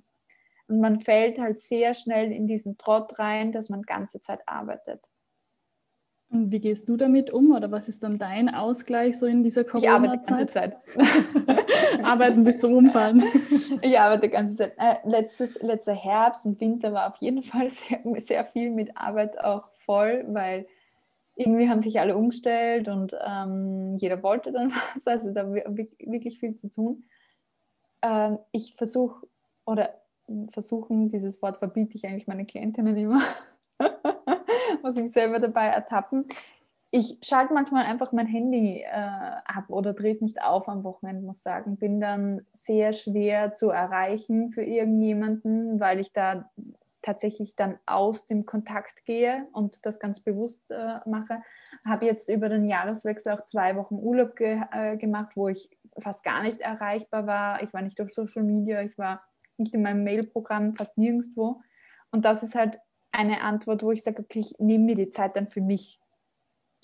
Und 0.68 0.80
man 0.80 1.00
fällt 1.00 1.40
halt 1.40 1.60
sehr 1.60 1.94
schnell 1.94 2.32
in 2.32 2.48
diesen 2.48 2.78
Trott 2.78 3.20
rein, 3.20 3.52
dass 3.52 3.70
man 3.70 3.82
ganze 3.82 4.22
Zeit 4.22 4.40
arbeitet. 4.46 5.02
Und 6.34 6.52
wie 6.52 6.60
gehst 6.60 6.90
du 6.90 6.98
damit 6.98 7.30
um 7.30 7.52
oder 7.52 7.72
was 7.72 7.88
ist 7.88 8.02
dann 8.02 8.18
dein 8.18 8.54
Ausgleich 8.54 9.20
so 9.20 9.28
in 9.28 9.44
dieser 9.44 9.64
Corona-Zeit? 9.64 10.24
Ich 10.26 10.32
arbeite 10.32 10.78
die 10.80 10.94
ganze 10.96 11.68
Zeit. 11.94 12.04
Arbeiten 12.04 12.44
bis 12.44 12.60
zum 12.60 12.74
Umfallen. 12.74 13.24
Ich 13.82 14.00
arbeite 14.00 14.28
die 14.28 14.34
ganze 14.34 14.56
Zeit. 14.56 14.74
Äh, 14.78 14.96
letztes, 15.04 15.62
letzter 15.62 15.94
Herbst 15.94 16.46
und 16.46 16.60
Winter 16.60 16.94
war 16.94 17.10
auf 17.10 17.18
jeden 17.18 17.42
Fall 17.44 17.70
sehr, 17.70 18.00
sehr 18.18 18.46
viel 18.46 18.72
mit 18.72 18.98
Arbeit 18.98 19.40
auch 19.44 19.68
voll, 19.86 20.24
weil 20.28 20.66
irgendwie 21.36 21.70
haben 21.70 21.82
sich 21.82 22.00
alle 22.00 22.16
umgestellt 22.16 22.88
und 22.88 23.16
ähm, 23.26 23.96
jeder 23.96 24.24
wollte 24.24 24.52
dann 24.52 24.72
was. 24.72 25.06
Also 25.06 25.32
da 25.32 25.46
war 25.48 25.54
wirklich 25.56 26.40
viel 26.40 26.56
zu 26.56 26.72
tun. 26.72 27.04
Ähm, 28.02 28.40
ich 28.52 28.74
versuche 28.76 29.28
oder 29.66 29.94
versuchen, 30.50 31.10
dieses 31.10 31.42
Wort 31.42 31.58
verbiete 31.58 31.96
ich 31.98 32.06
eigentlich 32.06 32.28
meine 32.28 32.46
Klientinnen 32.46 32.96
immer 32.98 33.22
muss 34.84 34.96
mich 34.96 35.12
selber 35.12 35.40
dabei 35.40 35.68
ertappen. 35.68 36.26
Ich 36.92 37.18
schalte 37.24 37.56
manchmal 37.56 37.86
einfach 37.86 38.12
mein 38.12 38.28
Handy 38.28 38.82
äh, 38.82 38.92
ab 38.92 39.66
oder 39.70 39.94
drehe 39.94 40.12
es 40.12 40.22
nicht 40.22 40.44
auf 40.44 40.70
am 40.70 40.84
Wochenende, 40.84 41.26
muss 41.26 41.42
sagen. 41.42 41.78
Bin 41.78 42.00
dann 42.00 42.46
sehr 42.54 42.94
schwer 42.94 43.56
zu 43.56 43.72
erreichen 43.72 44.50
für 44.52 44.64
irgendjemanden, 44.64 45.80
weil 45.80 46.00
ich 46.00 46.14
da 46.14 46.52
tatsächlich 47.02 47.56
dann 47.56 47.80
aus 47.88 48.28
dem 48.28 48.46
Kontakt 48.46 49.06
gehe 49.06 49.48
und 49.54 49.86
das 49.86 50.00
ganz 50.00 50.22
bewusst 50.22 50.70
äh, 50.70 51.00
mache. 51.10 51.42
Habe 51.84 52.06
jetzt 52.06 52.30
über 52.30 52.48
den 52.48 52.66
Jahreswechsel 52.66 53.34
auch 53.34 53.44
zwei 53.46 53.76
Wochen 53.76 53.96
Urlaub 53.96 54.36
ge 54.36 54.62
äh, 54.72 54.96
gemacht, 54.96 55.32
wo 55.36 55.48
ich 55.48 55.70
fast 55.98 56.24
gar 56.24 56.44
nicht 56.44 56.60
erreichbar 56.60 57.26
war. 57.26 57.64
Ich 57.64 57.74
war 57.74 57.82
nicht 57.82 58.00
auf 58.02 58.12
Social 58.12 58.44
Media, 58.44 58.84
ich 58.84 58.98
war 59.00 59.24
nicht 59.58 59.74
in 59.74 59.82
meinem 59.82 60.04
Mailprogramm, 60.04 60.76
fast 60.76 60.98
nirgendwo. 60.98 61.62
Und 62.12 62.26
das 62.26 62.44
ist 62.44 62.56
halt 62.56 62.80
eine 63.12 63.42
Antwort, 63.42 63.84
wo 63.84 63.92
ich 63.92 64.04
sage, 64.04 64.22
okay, 64.22 64.40
ich 64.40 64.54
nehme 64.60 64.86
mir 64.86 64.96
die 64.96 65.12
Zeit 65.12 65.36
dann 65.36 65.48
für 65.48 65.62
mich. 65.62 66.00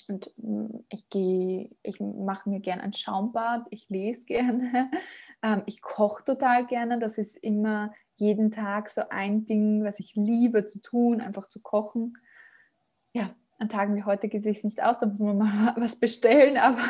Und 0.07 0.31
mm, 0.37 0.85
ich 0.89 1.09
gehe, 1.09 1.69
ich 1.83 1.99
mache 1.99 2.49
mir 2.49 2.59
gerne 2.59 2.83
ein 2.83 2.93
Schaumbad, 2.93 3.67
ich 3.69 3.89
lese 3.89 4.25
gerne, 4.25 4.91
ähm, 5.43 5.63
ich 5.65 5.81
koche 5.81 6.23
total 6.23 6.65
gerne. 6.65 6.99
Das 6.99 7.17
ist 7.17 7.37
immer 7.37 7.93
jeden 8.15 8.51
Tag 8.51 8.89
so 8.89 9.03
ein 9.09 9.45
Ding, 9.45 9.83
was 9.83 9.99
ich 9.99 10.15
liebe 10.15 10.65
zu 10.65 10.81
tun, 10.81 11.21
einfach 11.21 11.47
zu 11.47 11.61
kochen. 11.61 12.17
Ja, 13.13 13.35
an 13.59 13.69
Tagen 13.69 13.95
wie 13.95 14.03
heute 14.03 14.27
geht 14.29 14.39
es 14.39 14.45
sich 14.45 14.63
nicht 14.63 14.81
aus, 14.81 14.97
da 14.97 15.05
muss 15.05 15.19
man 15.19 15.37
mal 15.37 15.75
was 15.77 15.97
bestellen, 15.97 16.57
aber 16.57 16.81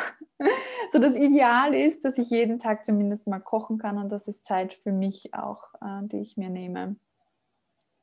so 0.90 0.98
das 0.98 1.14
Ideal 1.14 1.74
ist, 1.74 2.04
dass 2.04 2.16
ich 2.18 2.30
jeden 2.30 2.58
Tag 2.58 2.84
zumindest 2.84 3.26
mal 3.26 3.40
kochen 3.40 3.78
kann 3.78 3.98
und 3.98 4.08
das 4.08 4.28
ist 4.28 4.46
Zeit 4.46 4.72
für 4.74 4.92
mich 4.92 5.34
auch, 5.34 5.74
äh, 5.82 6.06
die 6.06 6.20
ich 6.20 6.36
mir 6.36 6.50
nehme. 6.50 6.96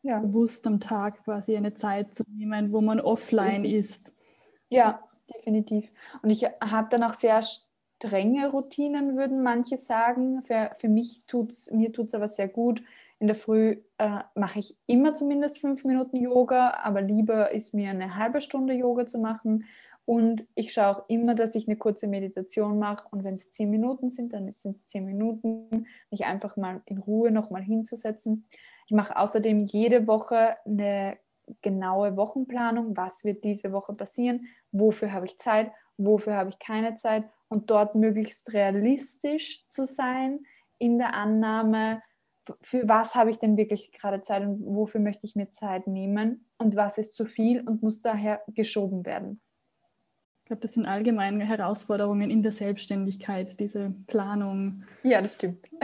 ja. 0.03 0.19
bewusst 0.19 0.67
am 0.67 0.79
Tag 0.79 1.23
quasi 1.23 1.55
eine 1.55 1.73
Zeit 1.73 2.13
zu 2.13 2.23
nehmen, 2.27 2.71
wo 2.71 2.81
man 2.81 2.99
offline 2.99 3.65
ist, 3.65 4.07
ist. 4.07 4.13
Ja, 4.69 5.01
definitiv. 5.33 5.89
Und 6.21 6.29
ich 6.29 6.43
habe 6.43 6.87
dann 6.89 7.03
auch 7.03 7.13
sehr 7.13 7.41
strenge 7.41 8.49
Routinen, 8.51 9.17
würden 9.17 9.43
manche 9.43 9.77
sagen. 9.77 10.43
Für, 10.43 10.71
für 10.75 10.89
mich 10.89 11.23
tut 11.25 11.51
es, 11.51 11.71
mir 11.71 11.91
tut 11.91 12.07
es 12.07 12.15
aber 12.15 12.27
sehr 12.27 12.47
gut. 12.47 12.83
In 13.19 13.27
der 13.27 13.35
Früh 13.35 13.81
äh, 13.97 14.19
mache 14.35 14.59
ich 14.59 14.77
immer 14.85 15.13
zumindest 15.13 15.59
fünf 15.59 15.83
Minuten 15.83 16.17
Yoga, 16.17 16.71
aber 16.83 17.01
lieber 17.01 17.51
ist 17.51 17.73
mir 17.73 17.89
eine 17.89 18.15
halbe 18.15 18.41
Stunde 18.41 18.73
Yoga 18.73 19.05
zu 19.05 19.17
machen. 19.17 19.65
Und 20.05 20.45
ich 20.55 20.71
schaue 20.71 20.87
auch 20.87 21.09
immer, 21.09 21.35
dass 21.35 21.55
ich 21.55 21.67
eine 21.67 21.77
kurze 21.77 22.07
Meditation 22.07 22.79
mache. 22.79 23.07
Und 23.11 23.23
wenn 23.23 23.33
es 23.33 23.51
zehn 23.51 23.69
Minuten 23.69 24.09
sind, 24.09 24.33
dann 24.33 24.51
sind 24.53 24.77
es 24.77 24.85
zehn 24.85 25.05
Minuten, 25.05 25.87
mich 26.11 26.25
einfach 26.25 26.55
mal 26.55 26.81
in 26.85 26.99
Ruhe 26.99 27.31
nochmal 27.31 27.63
hinzusetzen. 27.63 28.45
Ich 28.85 28.93
mache 28.93 29.17
außerdem 29.17 29.65
jede 29.65 30.07
Woche 30.07 30.55
eine 30.65 31.17
genaue 31.61 32.15
Wochenplanung. 32.15 32.95
Was 32.95 33.25
wird 33.25 33.43
diese 33.43 33.73
Woche 33.73 33.93
passieren? 33.93 34.47
Wofür 34.71 35.11
habe 35.11 35.25
ich 35.25 35.37
Zeit? 35.39 35.71
Wofür 35.97 36.35
habe 36.35 36.49
ich 36.49 36.59
keine 36.59 36.95
Zeit? 36.95 37.25
und 37.49 37.69
dort 37.69 37.95
möglichst 37.95 38.53
realistisch 38.53 39.65
zu 39.69 39.85
sein 39.85 40.45
in 40.77 40.97
der 40.97 41.13
Annahme, 41.13 42.01
für 42.61 42.87
was 42.87 43.15
habe 43.15 43.29
ich 43.29 43.39
denn 43.39 43.57
wirklich 43.57 43.91
gerade 43.91 44.21
Zeit 44.21 44.43
und 44.43 44.65
wofür 44.65 45.01
möchte 45.01 45.25
ich 45.25 45.35
mir 45.35 45.49
Zeit 45.51 45.87
nehmen 45.87 46.45
und 46.57 46.75
was 46.75 46.97
ist 46.97 47.15
zu 47.15 47.25
viel 47.25 47.61
und 47.61 47.83
muss 47.83 48.01
daher 48.01 48.41
geschoben 48.47 49.05
werden. 49.05 49.39
Ich 50.43 50.45
glaube, 50.45 50.61
das 50.61 50.73
sind 50.73 50.85
allgemeine 50.85 51.43
Herausforderungen 51.45 52.29
in 52.29 52.41
der 52.41 52.53
Selbstständigkeit, 52.53 53.59
diese 53.59 53.93
Planung. 54.07 54.83
Ja, 55.03 55.21
das 55.21 55.35
stimmt. 55.35 55.69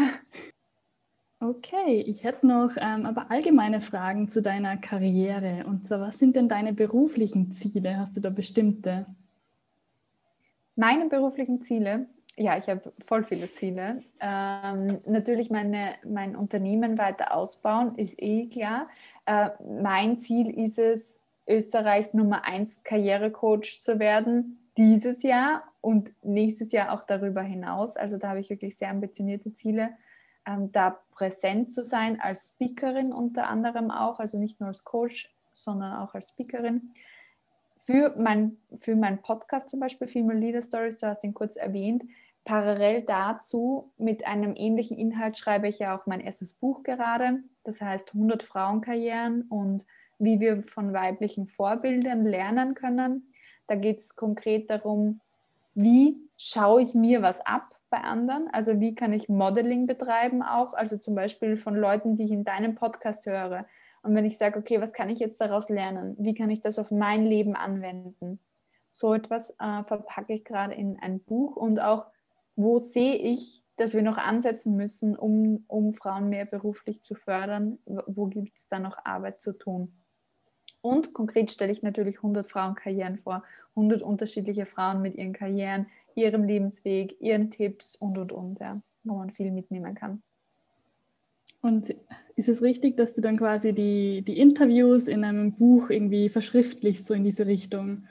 Okay, 1.45 1.99
ich 2.08 2.23
hätte 2.23 2.47
noch 2.47 2.71
ähm, 2.78 3.06
aber 3.06 3.30
allgemeine 3.30 3.82
Fragen 3.82 4.30
zu 4.30 4.41
deiner 4.41 4.78
Karriere. 4.78 5.65
Und 5.67 5.86
zwar, 5.86 5.99
was 5.99 6.17
sind 6.17 6.38
denn 6.38 6.47
deine 6.47 6.71
beruflichen 6.71 7.52
Ziele? 7.52 7.97
Hast 7.97 8.15
du 8.15 8.21
da 8.21 8.30
bestimmte? 8.30 9.08
Meine 10.78 11.10
beruflichen 11.10 11.62
Ziele, 11.62 12.08
ja, 12.36 12.58
ich 12.58 12.67
habe 12.67 12.93
voll 13.06 13.24
viele 13.24 13.52
Ziele. 13.54 14.04
Ähm, 14.19 15.00
natürlich 15.06 15.50
meine, 15.50 15.93
mein 16.04 16.36
Unternehmen 16.36 16.98
weiter 16.98 17.36
ausbauen, 17.36 17.96
ist 17.96 18.22
eh 18.22 18.48
klar. 18.48 18.88
Äh, 19.26 19.50
mein 19.82 20.19
Ziel 20.19 20.50
ist 20.50 20.80
es, 20.80 21.22
Österreichs 21.48 22.13
Nummer 22.13 22.46
1 22.46 22.84
Karrierecoach 22.84 23.82
zu 23.82 24.00
werden, 24.00 24.60
dieses 24.78 25.24
Jahr 25.24 25.63
und 25.82 26.13
nächstes 26.24 26.72
Jahr 26.72 26.93
auch 26.93 27.04
darüber 27.04 27.41
hinaus. 27.41 27.98
Also 27.98 28.17
da 28.17 28.30
habe 28.30 28.39
ich 28.39 28.50
wirklich 28.50 28.78
sehr 28.78 28.89
ambitionierte 28.89 29.54
Ziele, 29.54 29.91
ähm, 30.48 30.72
da 30.72 31.00
präsent 31.12 31.74
zu 31.74 31.84
sein 31.84 32.19
als 32.19 32.50
Speakerin 32.50 33.12
unter 33.12 33.48
anderem 33.48 33.91
auch, 33.91 34.19
also 34.19 34.39
nicht 34.39 34.60
nur 34.60 34.67
als 34.67 34.84
Coach, 34.84 35.34
sondern 35.52 35.98
auch 35.98 36.15
als 36.15 36.30
Speakerin 36.30 36.93
für 37.86 38.13
mein, 38.17 38.58
für 38.78 38.96
mein 38.96 39.22
Podcast 39.22 39.69
zum 39.69 39.80
Beispiel, 39.80 40.08
Female 40.08 40.39
Leader 40.39 40.62
Stories, 40.62 40.98
du 40.98 41.08
hast 41.08 41.24
ihn 41.24 41.34
kurz 41.34 41.56
erwähnt, 41.56 42.04
parallel 42.46 43.02
dazu 43.02 43.91
mit 43.98 44.26
einem 44.26 44.54
ähnlichen 44.56 44.98
Inhalt 44.98 45.38
schreibe 45.38 45.67
ich 45.67 45.80
ja 45.80 45.98
auch 45.98 46.06
mein 46.06 46.19
erstes 46.19 46.54
Buch 46.54 46.84
gerade. 46.84 47.43
Das 47.63 47.82
heißt 47.82 48.13
100 48.13 48.43
Frauenkarrieren 48.43 49.43
und 49.43 49.86
wie 50.19 50.39
wir 50.39 50.63
von 50.63 50.93
weiblichen 50.93 51.48
Vorbildern 51.48 52.24
lernen 52.24 52.76
können. 52.76 53.28
Da 53.67 53.76
geht 53.76 54.00
es 54.00 54.15
konkret 54.15 54.69
darum, 54.69 55.22
wie 55.74 56.17
schaue 56.38 56.82
ich 56.82 56.93
mir 56.93 57.22
was 57.22 57.46
ab 57.46 57.74
bei 57.89 58.00
anderen? 58.00 58.50
Also 58.52 58.80
wie 58.80 58.96
kann 58.96 59.13
ich 59.13 59.30
Modeling 59.30 59.88
betreiben 59.88 60.43
auch? 60.43 60.74
Also 60.74 60.98
zum 60.98 61.15
Beispiel 61.15 61.58
von 61.58 61.76
Leuten, 61.76 62.15
die 62.15 62.26
ich 62.26 62.32
in 62.32 62.43
deinem 62.43 62.76
Podcast 62.76 63.26
höre. 63.26 63.65
Und 64.04 64.16
wenn 64.16 64.26
ich 64.26 64.38
sage, 64.38 64.60
okay, 64.60 64.80
was 64.82 64.94
kann 64.94 65.10
ich 65.10 65.20
jetzt 65.20 65.39
daraus 65.42 65.70
lernen? 65.70 66.16
Wie 66.20 66.34
kann 66.34 66.50
ich 66.50 66.62
das 66.62 66.78
auf 66.78 66.92
mein 66.92 67.26
Leben 67.26 67.56
anwenden? 67.56 68.39
So 68.92 69.13
etwas 69.13 69.52
äh, 69.60 69.84
verpacke 69.86 70.34
ich 70.34 70.44
gerade 70.44 70.74
in 70.74 71.00
ein 71.00 71.20
Buch 71.22 71.56
und 71.56 71.80
auch, 71.80 72.08
wo 72.56 72.78
sehe 72.78 73.16
ich, 73.16 73.63
dass 73.78 73.94
wir 73.94 74.04
noch 74.04 74.18
ansetzen 74.18 74.76
müssen, 74.76 75.16
um, 75.16 75.63
um 75.68 75.94
Frauen 75.94 76.30
mehr 76.30 76.46
beruflich 76.46 77.02
zu 77.02 77.16
fördern? 77.16 77.80
Wo 77.86 78.28
gibt 78.28 78.58
es 78.58 78.68
da 78.68 78.78
noch 78.78 79.04
Arbeit 79.04 79.42
zu 79.42 79.54
tun? 79.58 79.94
Und 80.82 81.13
konkret 81.13 81.50
stelle 81.50 81.72
ich 81.72 81.82
natürlich 81.82 82.18
100 82.18 82.46
Frauenkarrieren 82.46 83.18
vor, 83.18 83.44
100 83.70 84.02
unterschiedliche 84.02 84.66
Frauen 84.66 85.02
mit 85.02 85.16
ihren 85.16 85.32
Karrieren, 85.32 85.88
ihrem 86.13 86.44
Lebensweg, 86.44 87.20
ihren 87.22 87.50
Tipps 87.50 87.96
und, 87.96 88.18
und, 88.18 88.34
und, 88.34 88.60
ja, 88.60 88.82
wo 89.04 89.16
man 89.16 89.32
viel 89.32 89.52
mitnehmen 89.52 89.96
kann. 89.96 90.22
Und 91.63 91.95
ist 92.36 92.49
es 92.49 92.62
richtig, 92.62 92.97
dass 92.97 93.13
du 93.13 93.21
dann 93.21 93.38
quasi 93.38 93.71
die, 93.71 94.21
die 94.21 94.38
Interviews 94.38 95.08
in 95.08 95.23
einem 95.23 95.54
Buch 95.54 95.89
irgendwie 95.89 96.28
verschriftlichst, 96.28 97.08
so 97.08 97.13
in 97.13 97.23
diese 97.23 97.47
Richtung? 97.47 98.06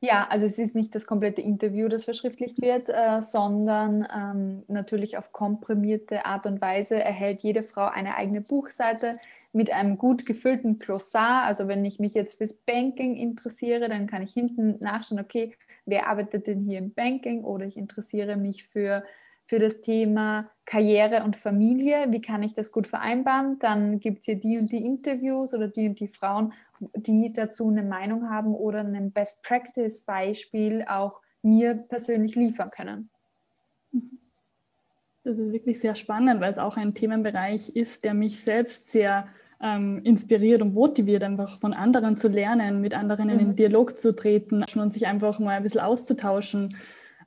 Ja, 0.00 0.26
also 0.28 0.44
es 0.44 0.58
ist 0.58 0.74
nicht 0.74 0.92
das 0.96 1.06
komplette 1.06 1.40
Interview, 1.40 1.86
das 1.86 2.04
verschriftlicht 2.04 2.60
wird, 2.60 2.88
äh, 2.88 3.20
sondern 3.22 4.08
ähm, 4.12 4.64
natürlich 4.66 5.16
auf 5.16 5.30
komprimierte 5.30 6.26
Art 6.26 6.46
und 6.46 6.60
Weise 6.60 6.96
erhält 6.96 7.42
jede 7.42 7.62
Frau 7.62 7.86
eine 7.86 8.16
eigene 8.16 8.40
Buchseite 8.40 9.18
mit 9.52 9.70
einem 9.70 9.96
gut 9.96 10.26
gefüllten 10.26 10.80
Glossar. 10.80 11.44
Also 11.44 11.68
wenn 11.68 11.84
ich 11.84 12.00
mich 12.00 12.14
jetzt 12.14 12.38
fürs 12.38 12.54
Banking 12.54 13.14
interessiere, 13.14 13.88
dann 13.88 14.08
kann 14.08 14.22
ich 14.22 14.32
hinten 14.32 14.76
nachschauen, 14.80 15.20
okay, 15.20 15.54
wer 15.84 16.08
arbeitet 16.08 16.48
denn 16.48 16.64
hier 16.64 16.78
im 16.78 16.92
Banking 16.92 17.44
oder 17.44 17.66
ich 17.66 17.76
interessiere 17.76 18.36
mich 18.36 18.64
für 18.64 19.04
für 19.46 19.58
das 19.58 19.80
Thema 19.80 20.50
Karriere 20.64 21.22
und 21.24 21.36
Familie. 21.36 22.06
Wie 22.10 22.20
kann 22.20 22.42
ich 22.42 22.54
das 22.54 22.72
gut 22.72 22.86
vereinbaren? 22.86 23.58
Dann 23.60 24.00
gibt 24.00 24.20
es 24.20 24.24
hier 24.26 24.36
die 24.38 24.58
und 24.58 24.70
die 24.70 24.84
Interviews 24.84 25.54
oder 25.54 25.68
die 25.68 25.88
und 25.88 26.00
die 26.00 26.08
Frauen, 26.08 26.52
die 26.80 27.32
dazu 27.32 27.68
eine 27.68 27.84
Meinung 27.84 28.28
haben 28.28 28.54
oder 28.54 28.80
ein 28.80 29.12
Best 29.12 29.42
Practice 29.44 30.04
Beispiel 30.04 30.84
auch 30.88 31.20
mir 31.42 31.74
persönlich 31.74 32.34
liefern 32.34 32.70
können. 32.70 33.10
Das 35.22 35.38
ist 35.38 35.52
wirklich 35.52 35.80
sehr 35.80 35.94
spannend, 35.94 36.40
weil 36.40 36.50
es 36.50 36.58
auch 36.58 36.76
ein 36.76 36.94
Themenbereich 36.94 37.70
ist, 37.70 38.04
der 38.04 38.14
mich 38.14 38.42
selbst 38.42 38.90
sehr 38.90 39.28
ähm, 39.60 40.00
inspiriert 40.04 40.62
und 40.62 40.74
motiviert, 40.74 41.24
einfach 41.24 41.60
von 41.60 41.72
anderen 41.72 42.16
zu 42.16 42.28
lernen, 42.28 42.80
mit 42.80 42.94
anderen 42.94 43.30
in 43.30 43.38
den 43.38 43.48
mhm. 43.48 43.56
Dialog 43.56 43.98
zu 43.98 44.14
treten 44.14 44.64
und 44.74 44.92
sich 44.92 45.06
einfach 45.06 45.38
mal 45.40 45.56
ein 45.56 45.62
bisschen 45.62 45.80
auszutauschen 45.80 46.76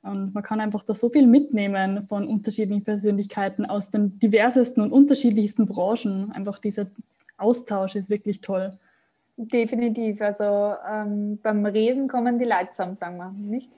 und 0.02 0.34
man 0.34 0.42
kann 0.42 0.60
einfach 0.60 0.82
da 0.82 0.94
so 0.94 1.10
viel 1.10 1.26
mitnehmen 1.26 2.06
von 2.08 2.26
unterschiedlichen 2.26 2.84
Persönlichkeiten 2.84 3.66
aus 3.66 3.90
den 3.90 4.18
diversesten 4.18 4.82
und 4.82 4.92
unterschiedlichsten 4.92 5.66
Branchen. 5.66 6.32
Einfach 6.32 6.58
dieser 6.58 6.86
Austausch 7.36 7.96
ist 7.96 8.08
wirklich 8.08 8.40
toll. 8.40 8.78
Definitiv. 9.36 10.20
Also 10.22 10.74
ähm, 10.90 11.38
beim 11.42 11.66
Reden 11.66 12.08
kommen 12.08 12.38
die 12.38 12.46
Leute 12.46 12.70
zusammen, 12.70 12.94
sagen 12.94 13.18
wir, 13.18 13.30
nicht? 13.30 13.70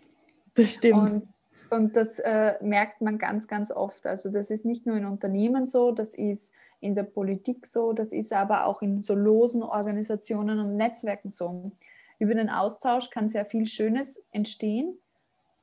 Das 0.55 0.75
stimmt. 0.75 1.11
Und, 1.11 1.29
und 1.71 1.97
das 1.97 2.21
äh, 2.21 2.55
merkt 2.61 3.01
man 3.01 3.19
ganz, 3.19 3.49
ganz 3.49 3.73
oft. 3.73 4.07
Also 4.07 4.31
das 4.31 4.51
ist 4.51 4.65
nicht 4.65 4.87
nur 4.87 4.97
in 4.97 5.07
Unternehmen 5.07 5.67
so, 5.67 5.91
das 5.91 6.15
ist 6.15 6.53
in 6.81 6.95
der 6.95 7.05
Politik 7.05 7.67
so, 7.67 7.93
das 7.93 8.13
ist 8.13 8.33
aber 8.33 8.67
auch 8.67 8.83
in 8.83 9.03
so 9.03 9.15
losen 9.15 9.63
Organisationen 9.63 10.61
und 10.61 10.77
Netzwerken 10.77 11.31
so. 11.31 11.73
Über 12.19 12.35
den 12.35 12.51
Austausch 12.51 13.11
kann 13.11 13.29
sehr 13.29 13.45
viel 13.45 13.67
Schönes 13.67 14.23
entstehen 14.31 14.97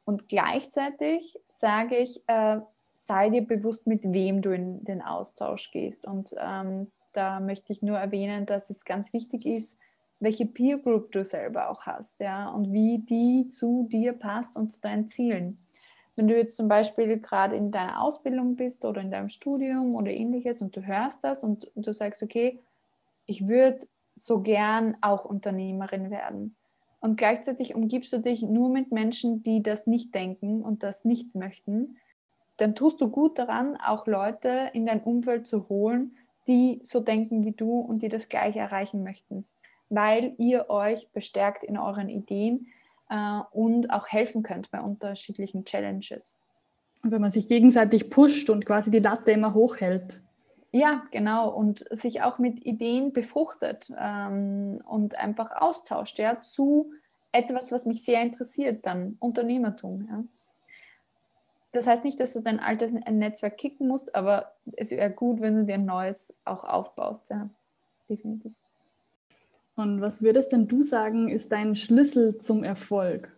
und 0.09 0.27
gleichzeitig 0.27 1.39
sage 1.49 1.97
ich, 1.97 2.23
äh, 2.25 2.61
sei 2.93 3.29
dir 3.29 3.45
bewusst, 3.45 3.85
mit 3.85 4.11
wem 4.11 4.41
du 4.41 4.49
in 4.49 4.83
den 4.83 5.03
Austausch 5.03 5.69
gehst. 5.69 6.07
Und 6.07 6.33
ähm, 6.35 6.87
da 7.13 7.39
möchte 7.39 7.71
ich 7.71 7.83
nur 7.83 7.99
erwähnen, 7.99 8.47
dass 8.47 8.71
es 8.71 8.85
ganz 8.85 9.13
wichtig 9.13 9.45
ist, 9.45 9.77
welche 10.19 10.47
Peer 10.47 10.79
Group 10.79 11.11
du 11.11 11.23
selber 11.23 11.69
auch 11.69 11.83
hast, 11.85 12.19
ja, 12.21 12.49
und 12.49 12.73
wie 12.73 12.97
die 12.97 13.47
zu 13.49 13.87
dir 13.91 14.13
passt 14.13 14.57
und 14.57 14.71
zu 14.71 14.81
deinen 14.81 15.07
Zielen. 15.09 15.59
Wenn 16.15 16.27
du 16.27 16.35
jetzt 16.35 16.57
zum 16.57 16.67
Beispiel 16.67 17.19
gerade 17.19 17.55
in 17.55 17.69
deiner 17.69 18.01
Ausbildung 18.01 18.55
bist 18.55 18.85
oder 18.85 19.01
in 19.01 19.11
deinem 19.11 19.29
Studium 19.29 19.93
oder 19.93 20.09
ähnliches 20.11 20.63
und 20.63 20.75
du 20.75 20.81
hörst 20.81 21.23
das 21.23 21.43
und 21.43 21.69
du 21.75 21.93
sagst, 21.93 22.23
okay, 22.23 22.59
ich 23.27 23.47
würde 23.47 23.85
so 24.15 24.41
gern 24.41 24.97
auch 25.01 25.23
Unternehmerin 25.23 26.09
werden 26.09 26.55
und 27.01 27.17
gleichzeitig 27.17 27.75
umgibst 27.75 28.11
du 28.13 28.19
dich 28.19 28.41
nur 28.41 28.69
mit 28.69 28.91
Menschen, 28.91 29.43
die 29.43 29.63
das 29.63 29.87
nicht 29.87 30.13
denken 30.13 30.61
und 30.61 30.83
das 30.83 31.05
nicht 31.05 31.35
möchten, 31.35 31.97
dann 32.57 32.75
tust 32.75 32.99
du 32.99 33.09
gut 33.09 33.39
daran, 33.39 33.77
auch 33.77 34.05
Leute 34.05 34.69
in 34.73 34.85
dein 34.85 35.01
Umfeld 35.01 35.47
zu 35.47 35.69
holen, 35.69 36.15
die 36.47 36.81
so 36.83 36.99
denken 36.99 37.45
wie 37.45 37.51
du 37.51 37.79
und 37.79 38.01
die 38.01 38.09
das 38.09 38.27
Gleiche 38.27 38.59
erreichen 38.59 39.03
möchten, 39.03 39.45
weil 39.89 40.33
ihr 40.37 40.69
euch 40.69 41.09
bestärkt 41.09 41.63
in 41.63 41.77
euren 41.77 42.09
Ideen 42.09 42.67
äh, 43.09 43.39
und 43.51 43.91
auch 43.91 44.09
helfen 44.09 44.43
könnt 44.43 44.69
bei 44.71 44.81
unterschiedlichen 44.81 45.63
Challenges. 45.63 46.37
Und 47.01 47.11
wenn 47.11 47.21
man 47.21 47.31
sich 47.31 47.47
gegenseitig 47.47 48.09
pusht 48.09 48.49
und 48.49 48.65
quasi 48.65 48.91
die 48.91 48.99
Latte 48.99 49.31
immer 49.31 49.53
hochhält. 49.53 50.21
Ja, 50.71 51.03
genau. 51.11 51.49
Und 51.49 51.85
sich 51.89 52.21
auch 52.21 52.37
mit 52.37 52.65
Ideen 52.65 53.11
befruchtet 53.11 53.91
ähm, 53.97 54.81
und 54.87 55.15
einfach 55.15 55.51
austauscht, 55.51 56.19
ja, 56.19 56.39
zu 56.41 56.91
etwas, 57.31 57.71
was 57.71 57.85
mich 57.85 58.03
sehr 58.03 58.21
interessiert, 58.21 58.85
dann 58.85 59.17
Unternehmertum, 59.19 60.07
ja. 60.09 60.23
Das 61.71 61.85
heißt 61.85 62.03
nicht, 62.03 62.19
dass 62.19 62.33
du 62.33 62.41
dein 62.41 62.59
altes 62.59 62.91
Netzwerk 62.91 63.57
kicken 63.57 63.87
musst, 63.87 64.15
aber 64.15 64.53
es 64.75 64.89
wäre 64.89 65.11
gut, 65.11 65.39
wenn 65.39 65.55
du 65.55 65.65
dir 65.65 65.75
ein 65.75 65.85
neues 65.85 66.35
auch 66.43 66.63
aufbaust, 66.63 67.29
ja. 67.29 67.47
definitiv. 68.09 68.53
Und 69.75 70.01
was 70.01 70.21
würdest 70.21 70.51
denn 70.51 70.67
du 70.67 70.81
sagen, 70.81 71.29
ist 71.29 71.51
dein 71.51 71.75
Schlüssel 71.75 72.39
zum 72.39 72.63
Erfolg? 72.63 73.31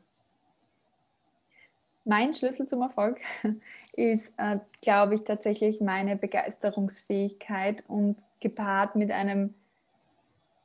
Mein 2.03 2.33
Schlüssel 2.33 2.67
zum 2.67 2.81
Erfolg 2.81 3.19
ist, 3.93 4.33
äh, 4.37 4.57
glaube 4.81 5.15
ich, 5.15 5.23
tatsächlich 5.23 5.81
meine 5.81 6.15
Begeisterungsfähigkeit 6.15 7.83
und 7.87 8.23
gepaart 8.39 8.95
mit 8.95 9.11
einem 9.11 9.53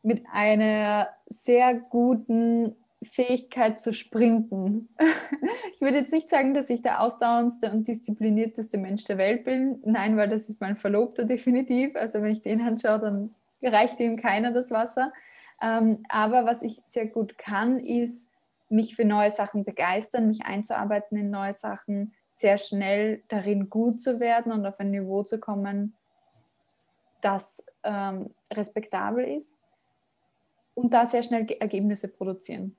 mit 0.03 0.25
einer 0.33 1.09
sehr 1.29 1.75
guten 1.75 2.77
Fähigkeit 3.03 3.81
zu 3.81 3.92
sprinten. 3.92 4.88
Ich 5.75 5.83
würde 5.83 5.99
jetzt 5.99 6.12
nicht 6.12 6.31
sagen, 6.31 6.55
dass 6.55 6.70
ich 6.70 6.81
der 6.81 7.03
ausdauerndste 7.03 7.70
und 7.70 7.87
disziplinierteste 7.87 8.79
Mensch 8.79 9.05
der 9.05 9.18
Welt 9.18 9.44
bin. 9.44 9.79
Nein, 9.85 10.16
weil 10.16 10.27
das 10.27 10.49
ist 10.49 10.59
mein 10.59 10.75
Verlobter 10.75 11.25
definitiv. 11.27 11.94
Also 11.96 12.22
wenn 12.22 12.33
ich 12.33 12.40
den 12.40 12.62
anschaue, 12.62 12.99
dann 12.99 13.35
reicht 13.62 14.01
ihm 14.01 14.16
keiner 14.16 14.53
das 14.53 14.70
Wasser. 14.70 15.12
Ähm, 15.62 15.99
aber 16.09 16.46
was 16.46 16.62
ich 16.62 16.81
sehr 16.87 17.07
gut 17.07 17.37
kann, 17.37 17.79
ist 17.79 18.26
mich 18.68 18.96
für 18.96 19.05
neue 19.05 19.31
Sachen 19.31 19.64
begeistern, 19.64 20.29
mich 20.29 20.44
einzuarbeiten 20.44 21.16
in 21.16 21.31
neue 21.31 21.52
Sachen, 21.52 22.14
sehr 22.33 22.59
schnell 22.59 23.22
darin 23.29 23.70
gut 23.70 24.00
zu 24.00 24.20
werden 24.20 24.52
und 24.52 24.66
auf 24.66 24.79
ein 24.79 24.90
Niveau 24.90 25.22
zu 25.22 25.38
kommen, 25.38 25.94
das 27.22 27.64
ähm, 27.83 28.35
respektabel 28.52 29.24
ist 29.24 29.59
und 30.74 30.92
da 30.92 31.07
sehr 31.07 31.22
schnell 31.22 31.46
Ergebnisse 31.59 32.09
produzieren. 32.09 32.76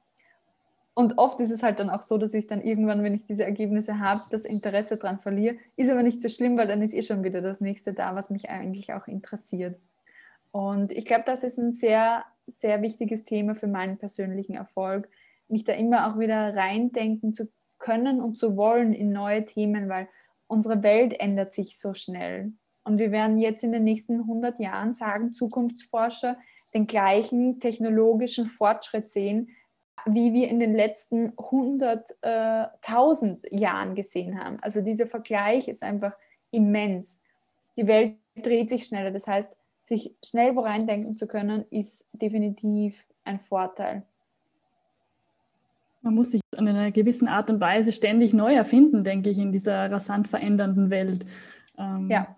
Und 0.93 1.19
oft 1.19 1.39
ist 1.41 1.51
es 1.51 1.61
halt 1.61 1.79
dann 1.79 1.91
auch 1.91 2.01
so, 2.01 2.17
dass 2.17 2.33
ich 2.33 2.47
dann 2.47 2.61
irgendwann, 2.61 3.03
wenn 3.03 3.13
ich 3.13 3.25
diese 3.25 3.43
Ergebnisse 3.43 3.99
habe, 3.99 4.21
das 4.31 4.45
Interesse 4.45 4.95
daran 4.97 5.19
verliere. 5.19 5.57
Ist 5.75 5.91
aber 5.91 6.01
nicht 6.01 6.23
so 6.23 6.29
schlimm, 6.29 6.57
weil 6.57 6.67
dann 6.67 6.81
ist 6.81 6.95
eh 6.95 7.03
schon 7.03 7.23
wieder 7.23 7.39
das 7.39 7.61
nächste 7.61 7.93
da, 7.93 8.15
was 8.15 8.31
mich 8.31 8.49
eigentlich 8.49 8.93
auch 8.93 9.07
interessiert. 9.07 9.79
Und 10.51 10.91
ich 10.91 11.05
glaube, 11.05 11.23
das 11.27 11.43
ist 11.43 11.59
ein 11.59 11.73
sehr, 11.73 12.25
sehr 12.47 12.81
wichtiges 12.81 13.25
Thema 13.25 13.53
für 13.53 13.67
meinen 13.67 13.97
persönlichen 13.97 14.55
Erfolg, 14.55 15.07
mich 15.49 15.63
da 15.63 15.73
immer 15.73 16.11
auch 16.11 16.19
wieder 16.19 16.55
reindenken 16.55 17.33
zu 17.33 17.47
können 17.79 18.21
und 18.21 18.37
zu 18.37 18.57
wollen 18.57 18.93
in 18.93 19.11
neue 19.11 19.45
Themen, 19.45 19.89
weil 19.89 20.07
unsere 20.47 20.83
Welt 20.83 21.19
ändert 21.19 21.53
sich 21.53 21.79
so 21.79 21.93
schnell. 21.93 22.51
Und 22.83 22.99
wir 22.99 23.11
werden 23.11 23.37
jetzt 23.37 23.63
in 23.63 23.71
den 23.71 23.83
nächsten 23.83 24.21
100 24.21 24.59
Jahren, 24.59 24.93
sagen 24.93 25.33
Zukunftsforscher, 25.33 26.37
den 26.73 26.87
gleichen 26.87 27.59
technologischen 27.59 28.47
Fortschritt 28.47 29.07
sehen, 29.09 29.49
wie 30.05 30.33
wir 30.33 30.47
in 30.47 30.59
den 30.59 30.73
letzten 30.73 31.31
100.000 31.31 33.45
äh, 33.45 33.55
Jahren 33.55 33.93
gesehen 33.95 34.41
haben. 34.41 34.57
Also 34.61 34.81
dieser 34.81 35.07
Vergleich 35.07 35.67
ist 35.67 35.83
einfach 35.83 36.13
immens. 36.51 37.19
Die 37.75 37.87
Welt 37.87 38.15
dreht 38.35 38.69
sich 38.69 38.85
schneller. 38.85 39.11
Das 39.11 39.27
heißt, 39.27 39.49
sich 39.83 40.15
schnell 40.23 40.55
wo 40.55 40.61
reindenken 40.61 41.17
zu 41.17 41.27
können, 41.27 41.65
ist 41.69 42.07
definitiv 42.13 43.05
ein 43.23 43.39
Vorteil. 43.39 44.03
Man 46.07 46.15
muss 46.15 46.31
sich 46.31 46.41
in 46.57 46.69
einer 46.69 46.89
gewissen 46.91 47.27
Art 47.27 47.49
und 47.49 47.59
Weise 47.59 47.91
ständig 47.91 48.33
neu 48.33 48.53
erfinden, 48.53 49.03
denke 49.03 49.29
ich, 49.29 49.37
in 49.37 49.51
dieser 49.51 49.91
rasant 49.91 50.29
verändernden 50.29 50.89
Welt. 50.89 51.25
Ähm 51.77 52.09
ja. 52.09 52.33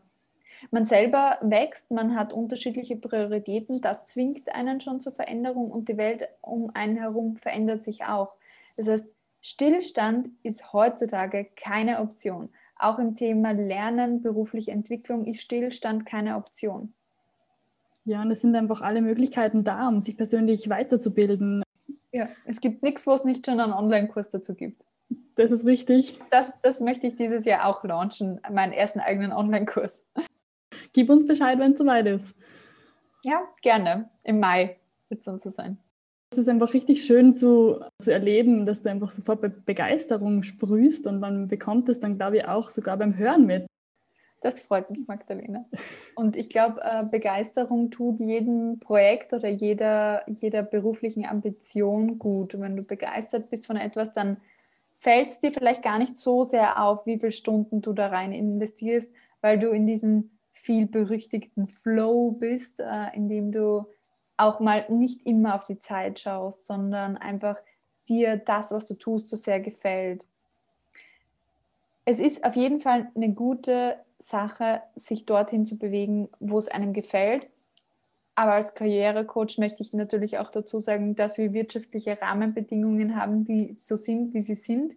Man 0.72 0.86
selber 0.86 1.38
wächst, 1.42 1.92
man 1.92 2.16
hat 2.16 2.34
unterschiedliche 2.34 2.96
Prioritäten, 2.96 3.80
das 3.80 4.06
zwingt 4.06 4.56
einen 4.56 4.82
schon 4.82 5.02
zur 5.02 5.14
Veränderung 5.14 5.70
und 5.70 5.88
die 5.88 5.98
Welt 5.98 6.28
um 6.42 6.72
einen 6.74 6.98
herum 6.98 7.38
verändert 7.38 7.84
sich 7.84 8.06
auch. 8.06 8.34
Das 8.76 8.88
heißt, 8.88 9.08
Stillstand 9.40 10.30
ist 10.42 10.74
heutzutage 10.74 11.46
keine 11.56 12.00
Option. 12.00 12.50
Auch 12.76 12.98
im 12.98 13.14
Thema 13.14 13.52
Lernen, 13.52 14.24
berufliche 14.24 14.72
Entwicklung 14.72 15.26
ist 15.26 15.42
Stillstand 15.42 16.08
keine 16.08 16.38
Option. 16.38 16.96
Ja, 18.04 18.24
und 18.24 18.32
es 18.32 18.42
sind 18.42 18.56
einfach 18.56 18.82
alle 18.82 19.04
Möglichkeiten 19.04 19.64
da, 19.64 19.88
um 19.88 20.02
sich 20.02 20.18
persönlich 20.18 20.70
weiterzubilden. 20.70 21.62
Ja, 22.12 22.28
es 22.46 22.60
gibt 22.62 22.84
nichts, 22.84 23.06
wo 23.06 23.14
es 23.14 23.24
nicht 23.24 23.46
schon 23.46 23.60
einen 23.60 23.74
Online-Kurs 23.74 24.30
dazu 24.30 24.56
gibt. 24.56 24.84
Das 25.36 25.52
ist 25.52 25.66
richtig. 25.66 26.20
Das, 26.32 26.52
das 26.62 26.82
möchte 26.82 27.08
ich 27.08 27.16
dieses 27.16 27.46
Jahr 27.46 27.66
auch 27.66 27.84
launchen, 27.84 28.42
meinen 28.52 28.74
ersten 28.74 29.00
eigenen 29.00 29.32
Online-Kurs. 29.32 30.06
Gib 30.94 31.10
uns 31.10 31.26
Bescheid, 31.26 31.60
wenn 31.60 31.74
es 31.74 31.78
soweit 31.78 32.08
ist. 32.08 32.34
Ja, 33.24 33.42
gerne. 33.62 34.10
Im 34.24 34.40
Mai 34.40 34.78
wird 35.10 35.20
es 35.20 35.26
dann 35.26 35.40
so 35.40 35.50
sein. 35.50 35.78
Es 36.32 36.38
ist 36.38 36.50
einfach 36.50 36.74
richtig 36.74 37.04
schön 37.06 37.34
zu, 37.34 37.80
zu 38.00 38.14
erleben, 38.14 38.66
dass 38.66 38.82
du 38.82 38.90
einfach 38.90 39.10
sofort 39.10 39.42
Be 39.42 39.50
Begeisterung 39.50 40.44
sprühst 40.44 41.08
und 41.08 41.20
man 41.20 41.48
bekommt 41.48 41.90
es 41.90 42.00
dann, 42.00 42.18
glaube 42.18 42.38
ich, 42.38 42.48
auch 42.48 42.70
sogar 42.70 42.98
beim 42.98 43.18
Hören 43.18 43.46
mit. 43.46 43.66
Das 44.42 44.62
freut 44.62 44.90
mich, 44.90 45.06
Magdalena. 45.08 45.66
Und 46.16 46.38
ich 46.38 46.50
glaube, 46.50 46.82
äh, 46.82 47.06
Begeisterung 47.06 47.92
tut 47.92 48.20
jedem 48.22 48.80
Projekt 48.80 49.34
oder 49.34 49.50
jeder, 49.50 50.24
jeder 50.30 50.64
beruflichen 50.64 51.26
Ambition 51.26 52.20
gut. 52.20 52.58
Wenn 52.58 52.78
du 52.78 52.84
begeistert 52.84 53.50
bist 53.50 53.68
von 53.68 53.76
etwas, 53.76 54.14
dann 54.14 54.38
fällt 54.98 55.30
es 55.30 55.40
dir 55.40 55.52
vielleicht 55.52 55.84
gar 55.84 56.00
nicht 56.00 56.16
so 56.16 56.44
sehr 56.44 56.82
auf, 56.82 57.06
wie 57.06 57.20
viele 57.20 57.34
Stunden 57.34 57.82
du 57.82 57.92
da 57.92 58.08
rein 58.08 58.32
investierst, 58.32 59.12
weil 59.42 59.60
du 59.60 59.70
in 59.70 59.86
diesem 59.86 60.32
viel 60.52 60.88
berüchtigten 60.88 61.68
Flow 61.68 62.32
bist, 62.32 62.80
äh, 62.80 63.16
in 63.16 63.28
dem 63.28 63.52
du 63.52 63.88
auch 64.38 64.62
mal 64.62 64.86
nicht 64.90 65.26
immer 65.26 65.56
auf 65.56 65.66
die 65.66 65.80
Zeit 65.80 66.20
schaust, 66.20 66.66
sondern 66.66 67.18
einfach 67.18 67.58
dir 68.08 68.38
das, 68.38 68.72
was 68.72 68.88
du 68.88 68.94
tust, 68.94 69.28
so 69.28 69.36
sehr 69.36 69.60
gefällt. 69.60 70.26
Es 72.06 72.20
ist 72.20 72.44
auf 72.44 72.56
jeden 72.56 72.80
Fall 72.80 73.12
eine 73.16 73.34
gute 73.34 73.98
Sache, 74.20 74.82
sich 74.96 75.26
dorthin 75.26 75.66
zu 75.66 75.78
bewegen, 75.78 76.30
wo 76.40 76.58
es 76.58 76.68
einem 76.68 76.94
gefällt. 76.94 77.50
Aber 78.36 78.54
als 78.54 78.76
Karrierecoach 78.76 79.58
möchte 79.58 79.82
ich 79.82 79.94
natürlich 79.94 80.38
auch 80.38 80.52
dazu 80.52 80.80
sagen, 80.80 81.16
dass 81.16 81.38
wir 81.38 81.54
wirtschaftliche 81.54 82.22
Rahmenbedingungen 82.22 83.16
haben, 83.16 83.44
die 83.46 83.76
so 83.82 83.98
sind, 83.98 84.34
wie 84.34 84.42
sie 84.42 84.56
sind. 84.56 84.96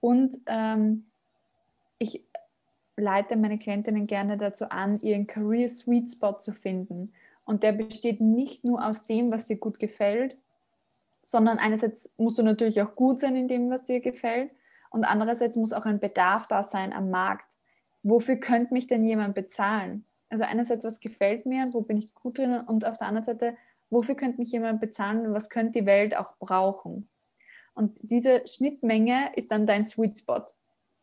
Und 0.00 0.36
ähm, 0.46 1.06
ich 1.98 2.24
leite 2.96 3.36
meine 3.36 3.58
Klientinnen 3.58 4.06
gerne 4.06 4.36
dazu 4.36 4.68
an, 4.70 4.98
ihren 5.00 5.26
Career 5.26 5.68
Sweet 5.68 6.10
Spot 6.10 6.38
zu 6.38 6.52
finden. 6.52 7.12
Und 7.44 7.62
der 7.62 7.72
besteht 7.72 8.20
nicht 8.20 8.64
nur 8.64 8.86
aus 8.86 9.04
dem, 9.04 9.30
was 9.32 9.46
dir 9.46 9.56
gut 9.56 9.78
gefällt, 9.78 10.36
sondern 11.22 11.58
einerseits 11.58 12.12
musst 12.16 12.38
du 12.38 12.42
natürlich 12.42 12.82
auch 12.82 12.94
gut 12.94 13.20
sein 13.20 13.36
in 13.36 13.48
dem, 13.48 13.70
was 13.70 13.84
dir 13.84 14.00
gefällt. 14.00 14.50
Und 14.90 15.04
andererseits 15.04 15.56
muss 15.56 15.72
auch 15.72 15.86
ein 15.86 16.00
Bedarf 16.00 16.46
da 16.46 16.62
sein 16.62 16.92
am 16.92 17.10
Markt 17.10 17.56
wofür 18.02 18.36
könnte 18.36 18.74
mich 18.74 18.86
denn 18.86 19.04
jemand 19.04 19.34
bezahlen? 19.34 20.04
Also 20.28 20.44
einerseits, 20.44 20.84
was 20.84 21.00
gefällt 21.00 21.46
mir, 21.46 21.68
wo 21.72 21.82
bin 21.82 21.96
ich 21.96 22.14
gut 22.14 22.38
drin 22.38 22.60
und 22.60 22.86
auf 22.86 22.96
der 22.96 23.08
anderen 23.08 23.24
Seite, 23.24 23.56
wofür 23.90 24.14
könnte 24.14 24.38
mich 24.38 24.52
jemand 24.52 24.80
bezahlen 24.80 25.26
und 25.26 25.34
was 25.34 25.50
könnte 25.50 25.80
die 25.80 25.86
Welt 25.86 26.16
auch 26.16 26.36
brauchen? 26.38 27.08
Und 27.74 27.98
diese 28.02 28.46
Schnittmenge 28.46 29.32
ist 29.36 29.50
dann 29.50 29.66
dein 29.66 29.84
Sweet 29.84 30.18
Spot. 30.18 30.44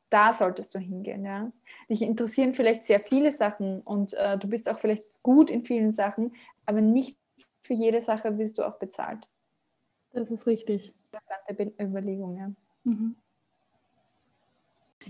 Da 0.10 0.34
solltest 0.34 0.74
du 0.74 0.80
hingehen. 0.80 1.24
Ja? 1.24 1.52
Dich 1.90 2.02
interessieren 2.02 2.54
vielleicht 2.54 2.86
sehr 2.86 3.00
viele 3.00 3.32
Sachen 3.32 3.82
und 3.82 4.14
äh, 4.16 4.38
du 4.38 4.48
bist 4.48 4.70
auch 4.70 4.80
vielleicht 4.80 5.22
gut 5.22 5.50
in 5.50 5.64
vielen 5.64 5.92
Sachen, 5.92 6.34
aber 6.66 6.82
nicht 6.82 7.18
für 7.64 7.74
jede 7.74 8.02
Sache 8.02 8.38
wirst 8.38 8.58
du 8.58 8.64
auch 8.64 8.80
bezahlt. 8.80 9.28
Das 10.12 10.32
ist 10.32 10.48
richtig. 10.48 10.94
Interessante 11.12 11.84
Überlegung, 11.84 12.38
ja. 12.38 12.52
Mhm. 12.84 13.16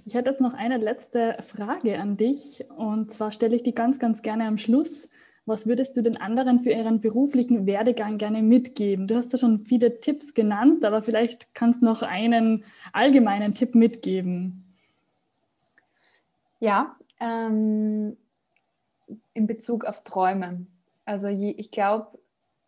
Ich 0.05 0.13
hätte 0.13 0.31
jetzt 0.31 0.41
noch 0.41 0.53
eine 0.53 0.77
letzte 0.77 1.37
Frage 1.47 1.99
an 1.99 2.17
dich 2.17 2.65
und 2.75 3.13
zwar 3.13 3.31
stelle 3.31 3.55
ich 3.55 3.63
die 3.63 3.75
ganz, 3.75 3.99
ganz 3.99 4.21
gerne 4.21 4.47
am 4.47 4.57
Schluss. 4.57 5.09
Was 5.45 5.65
würdest 5.65 5.97
du 5.97 6.03
den 6.03 6.17
anderen 6.17 6.61
für 6.61 6.71
ihren 6.71 7.01
beruflichen 7.01 7.65
Werdegang 7.65 8.17
gerne 8.17 8.43
mitgeben? 8.43 9.07
Du 9.07 9.15
hast 9.15 9.31
ja 9.31 9.39
schon 9.39 9.65
viele 9.65 9.99
Tipps 9.99 10.33
genannt, 10.33 10.85
aber 10.85 11.01
vielleicht 11.01 11.53
kannst 11.55 11.81
du 11.81 11.85
noch 11.85 12.03
einen 12.03 12.63
allgemeinen 12.93 13.53
Tipp 13.53 13.73
mitgeben. 13.73 14.63
Ja, 16.59 16.95
ähm, 17.19 18.15
in 19.33 19.47
Bezug 19.47 19.85
auf 19.85 20.03
Träume. 20.03 20.67
Also 21.05 21.29
je, 21.29 21.51
ich 21.51 21.71
glaube 21.71 22.19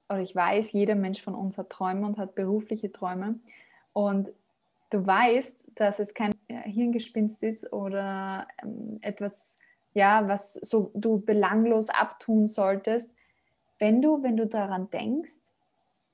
oder 0.10 0.22
ich 0.22 0.36
weiß, 0.36 0.74
jeder 0.74 0.96
Mensch 0.96 1.22
von 1.22 1.36
uns 1.36 1.58
hat 1.58 1.70
Träume 1.70 2.06
und 2.06 2.18
hat 2.18 2.36
berufliche 2.36 2.92
Träume. 2.92 3.40
Und 3.94 4.32
du 4.92 5.06
weißt, 5.06 5.72
dass 5.76 6.00
es 6.00 6.14
kein 6.14 6.34
Hirngespinst 6.48 7.42
ist 7.44 7.74
oder 7.74 8.48
ähm, 8.62 9.00
etwas, 9.02 9.58
ja, 9.94 10.28
was 10.28 10.54
so 10.54 10.92
du 10.94 11.20
belanglos 11.20 11.90
abtun 11.90 12.48
solltest, 12.48 13.14
wenn 13.80 14.02
du, 14.02 14.22
wenn 14.22 14.38
du 14.38 14.46
daran 14.46 14.90
denkst, 14.92 15.40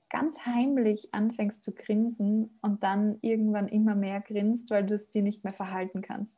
ganz 0.09 0.45
heimlich 0.45 1.13
anfängst 1.13 1.65
zu 1.65 1.75
grinsen 1.75 2.57
und 2.61 2.81
dann 2.81 3.17
irgendwann 3.21 3.67
immer 3.67 3.93
mehr 3.93 4.21
grinst, 4.21 4.69
weil 4.69 4.85
du 4.85 4.95
es 4.95 5.09
dir 5.09 5.21
nicht 5.21 5.43
mehr 5.43 5.51
verhalten 5.51 6.01
kannst. 6.01 6.37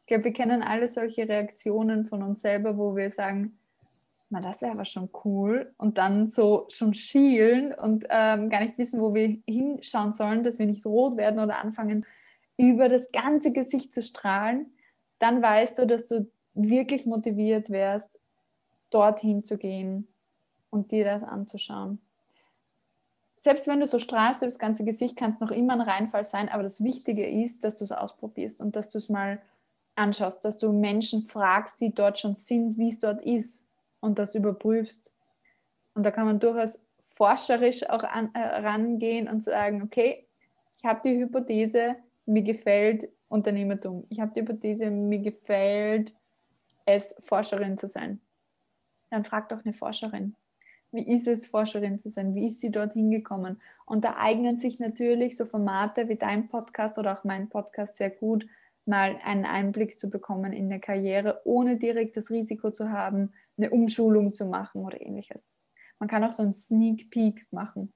Ich 0.00 0.06
glaube, 0.06 0.24
wir 0.24 0.32
kennen 0.32 0.62
alle 0.62 0.88
solche 0.88 1.28
Reaktionen 1.28 2.06
von 2.06 2.22
uns 2.24 2.40
selber, 2.40 2.76
wo 2.76 2.96
wir 2.96 3.10
sagen, 3.10 3.58
na, 4.30 4.40
das 4.40 4.60
wäre 4.60 4.72
aber 4.72 4.84
schon 4.84 5.08
cool. 5.24 5.72
Und 5.78 5.96
dann 5.96 6.28
so 6.28 6.66
schon 6.68 6.92
schielen 6.92 7.72
und 7.72 8.04
ähm, 8.10 8.50
gar 8.50 8.60
nicht 8.60 8.76
wissen, 8.76 9.00
wo 9.00 9.14
wir 9.14 9.38
hinschauen 9.46 10.12
sollen, 10.12 10.44
dass 10.44 10.58
wir 10.58 10.66
nicht 10.66 10.84
rot 10.84 11.16
werden 11.16 11.40
oder 11.40 11.58
anfangen, 11.58 12.04
über 12.58 12.88
das 12.88 13.10
ganze 13.10 13.52
Gesicht 13.52 13.94
zu 13.94 14.02
strahlen. 14.02 14.66
Dann 15.18 15.40
weißt 15.40 15.78
du, 15.78 15.86
dass 15.86 16.08
du 16.08 16.30
wirklich 16.52 17.06
motiviert 17.06 17.70
wärst, 17.70 18.20
dorthin 18.90 19.44
zu 19.44 19.56
gehen 19.56 20.08
und 20.70 20.92
dir 20.92 21.04
das 21.04 21.22
anzuschauen. 21.22 22.00
Selbst 23.38 23.66
wenn 23.68 23.80
du 23.80 23.86
so 23.86 23.98
strahlst 23.98 24.42
das 24.42 24.58
ganze 24.58 24.84
Gesicht, 24.84 25.16
kann 25.16 25.30
es 25.30 25.40
noch 25.40 25.52
immer 25.52 25.74
ein 25.74 25.80
Reinfall 25.80 26.24
sein, 26.24 26.48
aber 26.48 26.64
das 26.64 26.82
Wichtige 26.82 27.26
ist, 27.26 27.64
dass 27.64 27.76
du 27.76 27.84
es 27.84 27.92
ausprobierst 27.92 28.60
und 28.60 28.74
dass 28.76 28.90
du 28.90 28.98
es 28.98 29.08
mal 29.08 29.40
anschaust, 29.94 30.44
dass 30.44 30.58
du 30.58 30.72
Menschen 30.72 31.22
fragst, 31.22 31.80
die 31.80 31.94
dort 31.94 32.18
schon 32.18 32.34
sind, 32.34 32.76
wie 32.76 32.88
es 32.88 32.98
dort 32.98 33.24
ist 33.24 33.67
und 34.00 34.18
das 34.18 34.34
überprüfst. 34.34 35.14
Und 35.94 36.04
da 36.04 36.10
kann 36.10 36.26
man 36.26 36.40
durchaus 36.40 36.80
forscherisch 37.06 37.88
auch 37.88 38.04
an, 38.04 38.30
äh, 38.34 38.38
rangehen 38.38 39.28
und 39.28 39.42
sagen, 39.42 39.82
okay, 39.82 40.26
ich 40.76 40.84
habe 40.84 41.00
die 41.04 41.18
Hypothese, 41.18 41.96
mir 42.26 42.42
gefällt 42.42 43.08
Unternehmertum. 43.28 44.06
Ich 44.08 44.20
habe 44.20 44.32
die 44.34 44.40
Hypothese, 44.40 44.90
mir 44.90 45.18
gefällt 45.18 46.14
es, 46.86 47.14
Forscherin 47.18 47.76
zu 47.76 47.88
sein. 47.88 48.20
Dann 49.10 49.24
frag 49.24 49.48
doch 49.48 49.64
eine 49.64 49.74
Forscherin. 49.74 50.34
Wie 50.90 51.14
ist 51.14 51.28
es, 51.28 51.46
Forscherin 51.46 51.98
zu 51.98 52.10
sein? 52.10 52.34
Wie 52.34 52.46
ist 52.46 52.60
sie 52.60 52.70
dorthin 52.70 53.10
gekommen? 53.10 53.60
Und 53.84 54.04
da 54.04 54.16
eignen 54.16 54.58
sich 54.58 54.78
natürlich 54.78 55.36
so 55.36 55.44
Formate 55.44 56.08
wie 56.08 56.16
dein 56.16 56.48
Podcast 56.48 56.98
oder 56.98 57.18
auch 57.18 57.24
mein 57.24 57.48
Podcast 57.48 57.96
sehr 57.96 58.10
gut, 58.10 58.46
mal 58.86 59.18
einen 59.22 59.44
Einblick 59.44 59.98
zu 59.98 60.08
bekommen 60.08 60.52
in 60.52 60.66
eine 60.66 60.80
Karriere, 60.80 61.42
ohne 61.44 61.76
direkt 61.76 62.16
das 62.16 62.30
Risiko 62.30 62.70
zu 62.70 62.90
haben, 62.90 63.34
eine 63.58 63.70
Umschulung 63.70 64.32
zu 64.32 64.46
machen 64.46 64.84
oder 64.84 65.00
ähnliches. 65.00 65.52
Man 65.98 66.08
kann 66.08 66.24
auch 66.24 66.32
so 66.32 66.42
einen 66.42 66.54
Sneak 66.54 67.10
Peek 67.10 67.46
machen. 67.50 67.92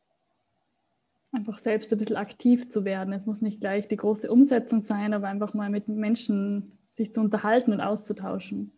Einfach 1.31 1.59
selbst 1.59 1.93
ein 1.93 1.99
bisschen 1.99 2.17
aktiv 2.17 2.69
zu 2.69 2.85
werden. 2.85 3.15
Es 3.15 3.25
muss 3.25 3.41
nicht 3.41 3.61
gleich 3.61 3.89
die 3.89 3.97
große 3.97 4.31
Umsetzung 4.31 4.83
sein, 4.83 5.15
aber 5.15 5.29
einfach 5.29 5.55
mal 5.55 5.71
mit 5.71 5.89
Menschen 5.89 6.79
sich 6.93 7.15
zu 7.15 7.21
unterhalten 7.21 7.73
und 7.73 7.81
auszutauschen. 7.81 8.73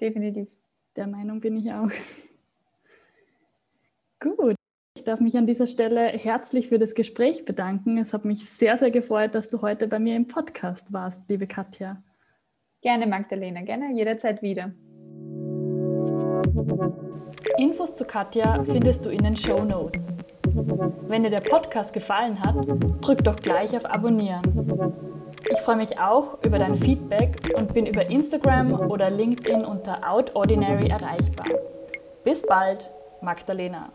Definitiv. 0.00 0.48
Der 0.96 1.06
Meinung 1.06 1.40
bin 1.40 1.56
ich 1.56 1.72
auch. 1.72 1.90
Gut. 4.20 4.54
Ich 4.96 5.04
darf 5.04 5.20
mich 5.20 5.36
an 5.36 5.46
dieser 5.46 5.66
Stelle 5.66 6.06
herzlich 6.06 6.68
für 6.68 6.78
das 6.78 6.94
Gespräch 6.94 7.44
bedanken. 7.44 7.98
Es 7.98 8.14
hat 8.14 8.24
mich 8.24 8.48
sehr, 8.48 8.78
sehr 8.78 8.90
gefreut, 8.90 9.34
dass 9.34 9.50
du 9.50 9.60
heute 9.60 9.88
bei 9.88 9.98
mir 9.98 10.16
im 10.16 10.28
Podcast 10.28 10.92
warst, 10.92 11.28
liebe 11.28 11.46
Katja. 11.46 12.02
Gerne, 12.80 13.06
Magdalena, 13.06 13.62
gerne 13.62 13.92
jederzeit 13.92 14.40
wieder. 14.40 14.72
Infos 17.58 17.96
zu 17.96 18.04
Katja 18.04 18.62
findest 18.64 19.04
du 19.04 19.10
in 19.10 19.18
den 19.18 19.36
Show 19.36 19.62
Notes. 19.64 20.16
Wenn 21.08 21.22
dir 21.22 21.30
der 21.30 21.40
Podcast 21.40 21.92
gefallen 21.92 22.40
hat, 22.40 22.56
drück 23.00 23.22
doch 23.24 23.36
gleich 23.36 23.76
auf 23.76 23.84
Abonnieren. 23.86 24.42
Ich 25.50 25.60
freue 25.60 25.76
mich 25.76 25.98
auch 25.98 26.38
über 26.44 26.58
dein 26.58 26.76
Feedback 26.76 27.52
und 27.56 27.74
bin 27.74 27.86
über 27.86 28.08
Instagram 28.10 28.72
oder 28.90 29.10
LinkedIn 29.10 29.64
unter 29.64 30.00
OutOrdinary 30.08 30.88
erreichbar. 30.88 31.46
Bis 32.24 32.42
bald, 32.42 32.90
Magdalena. 33.20 33.90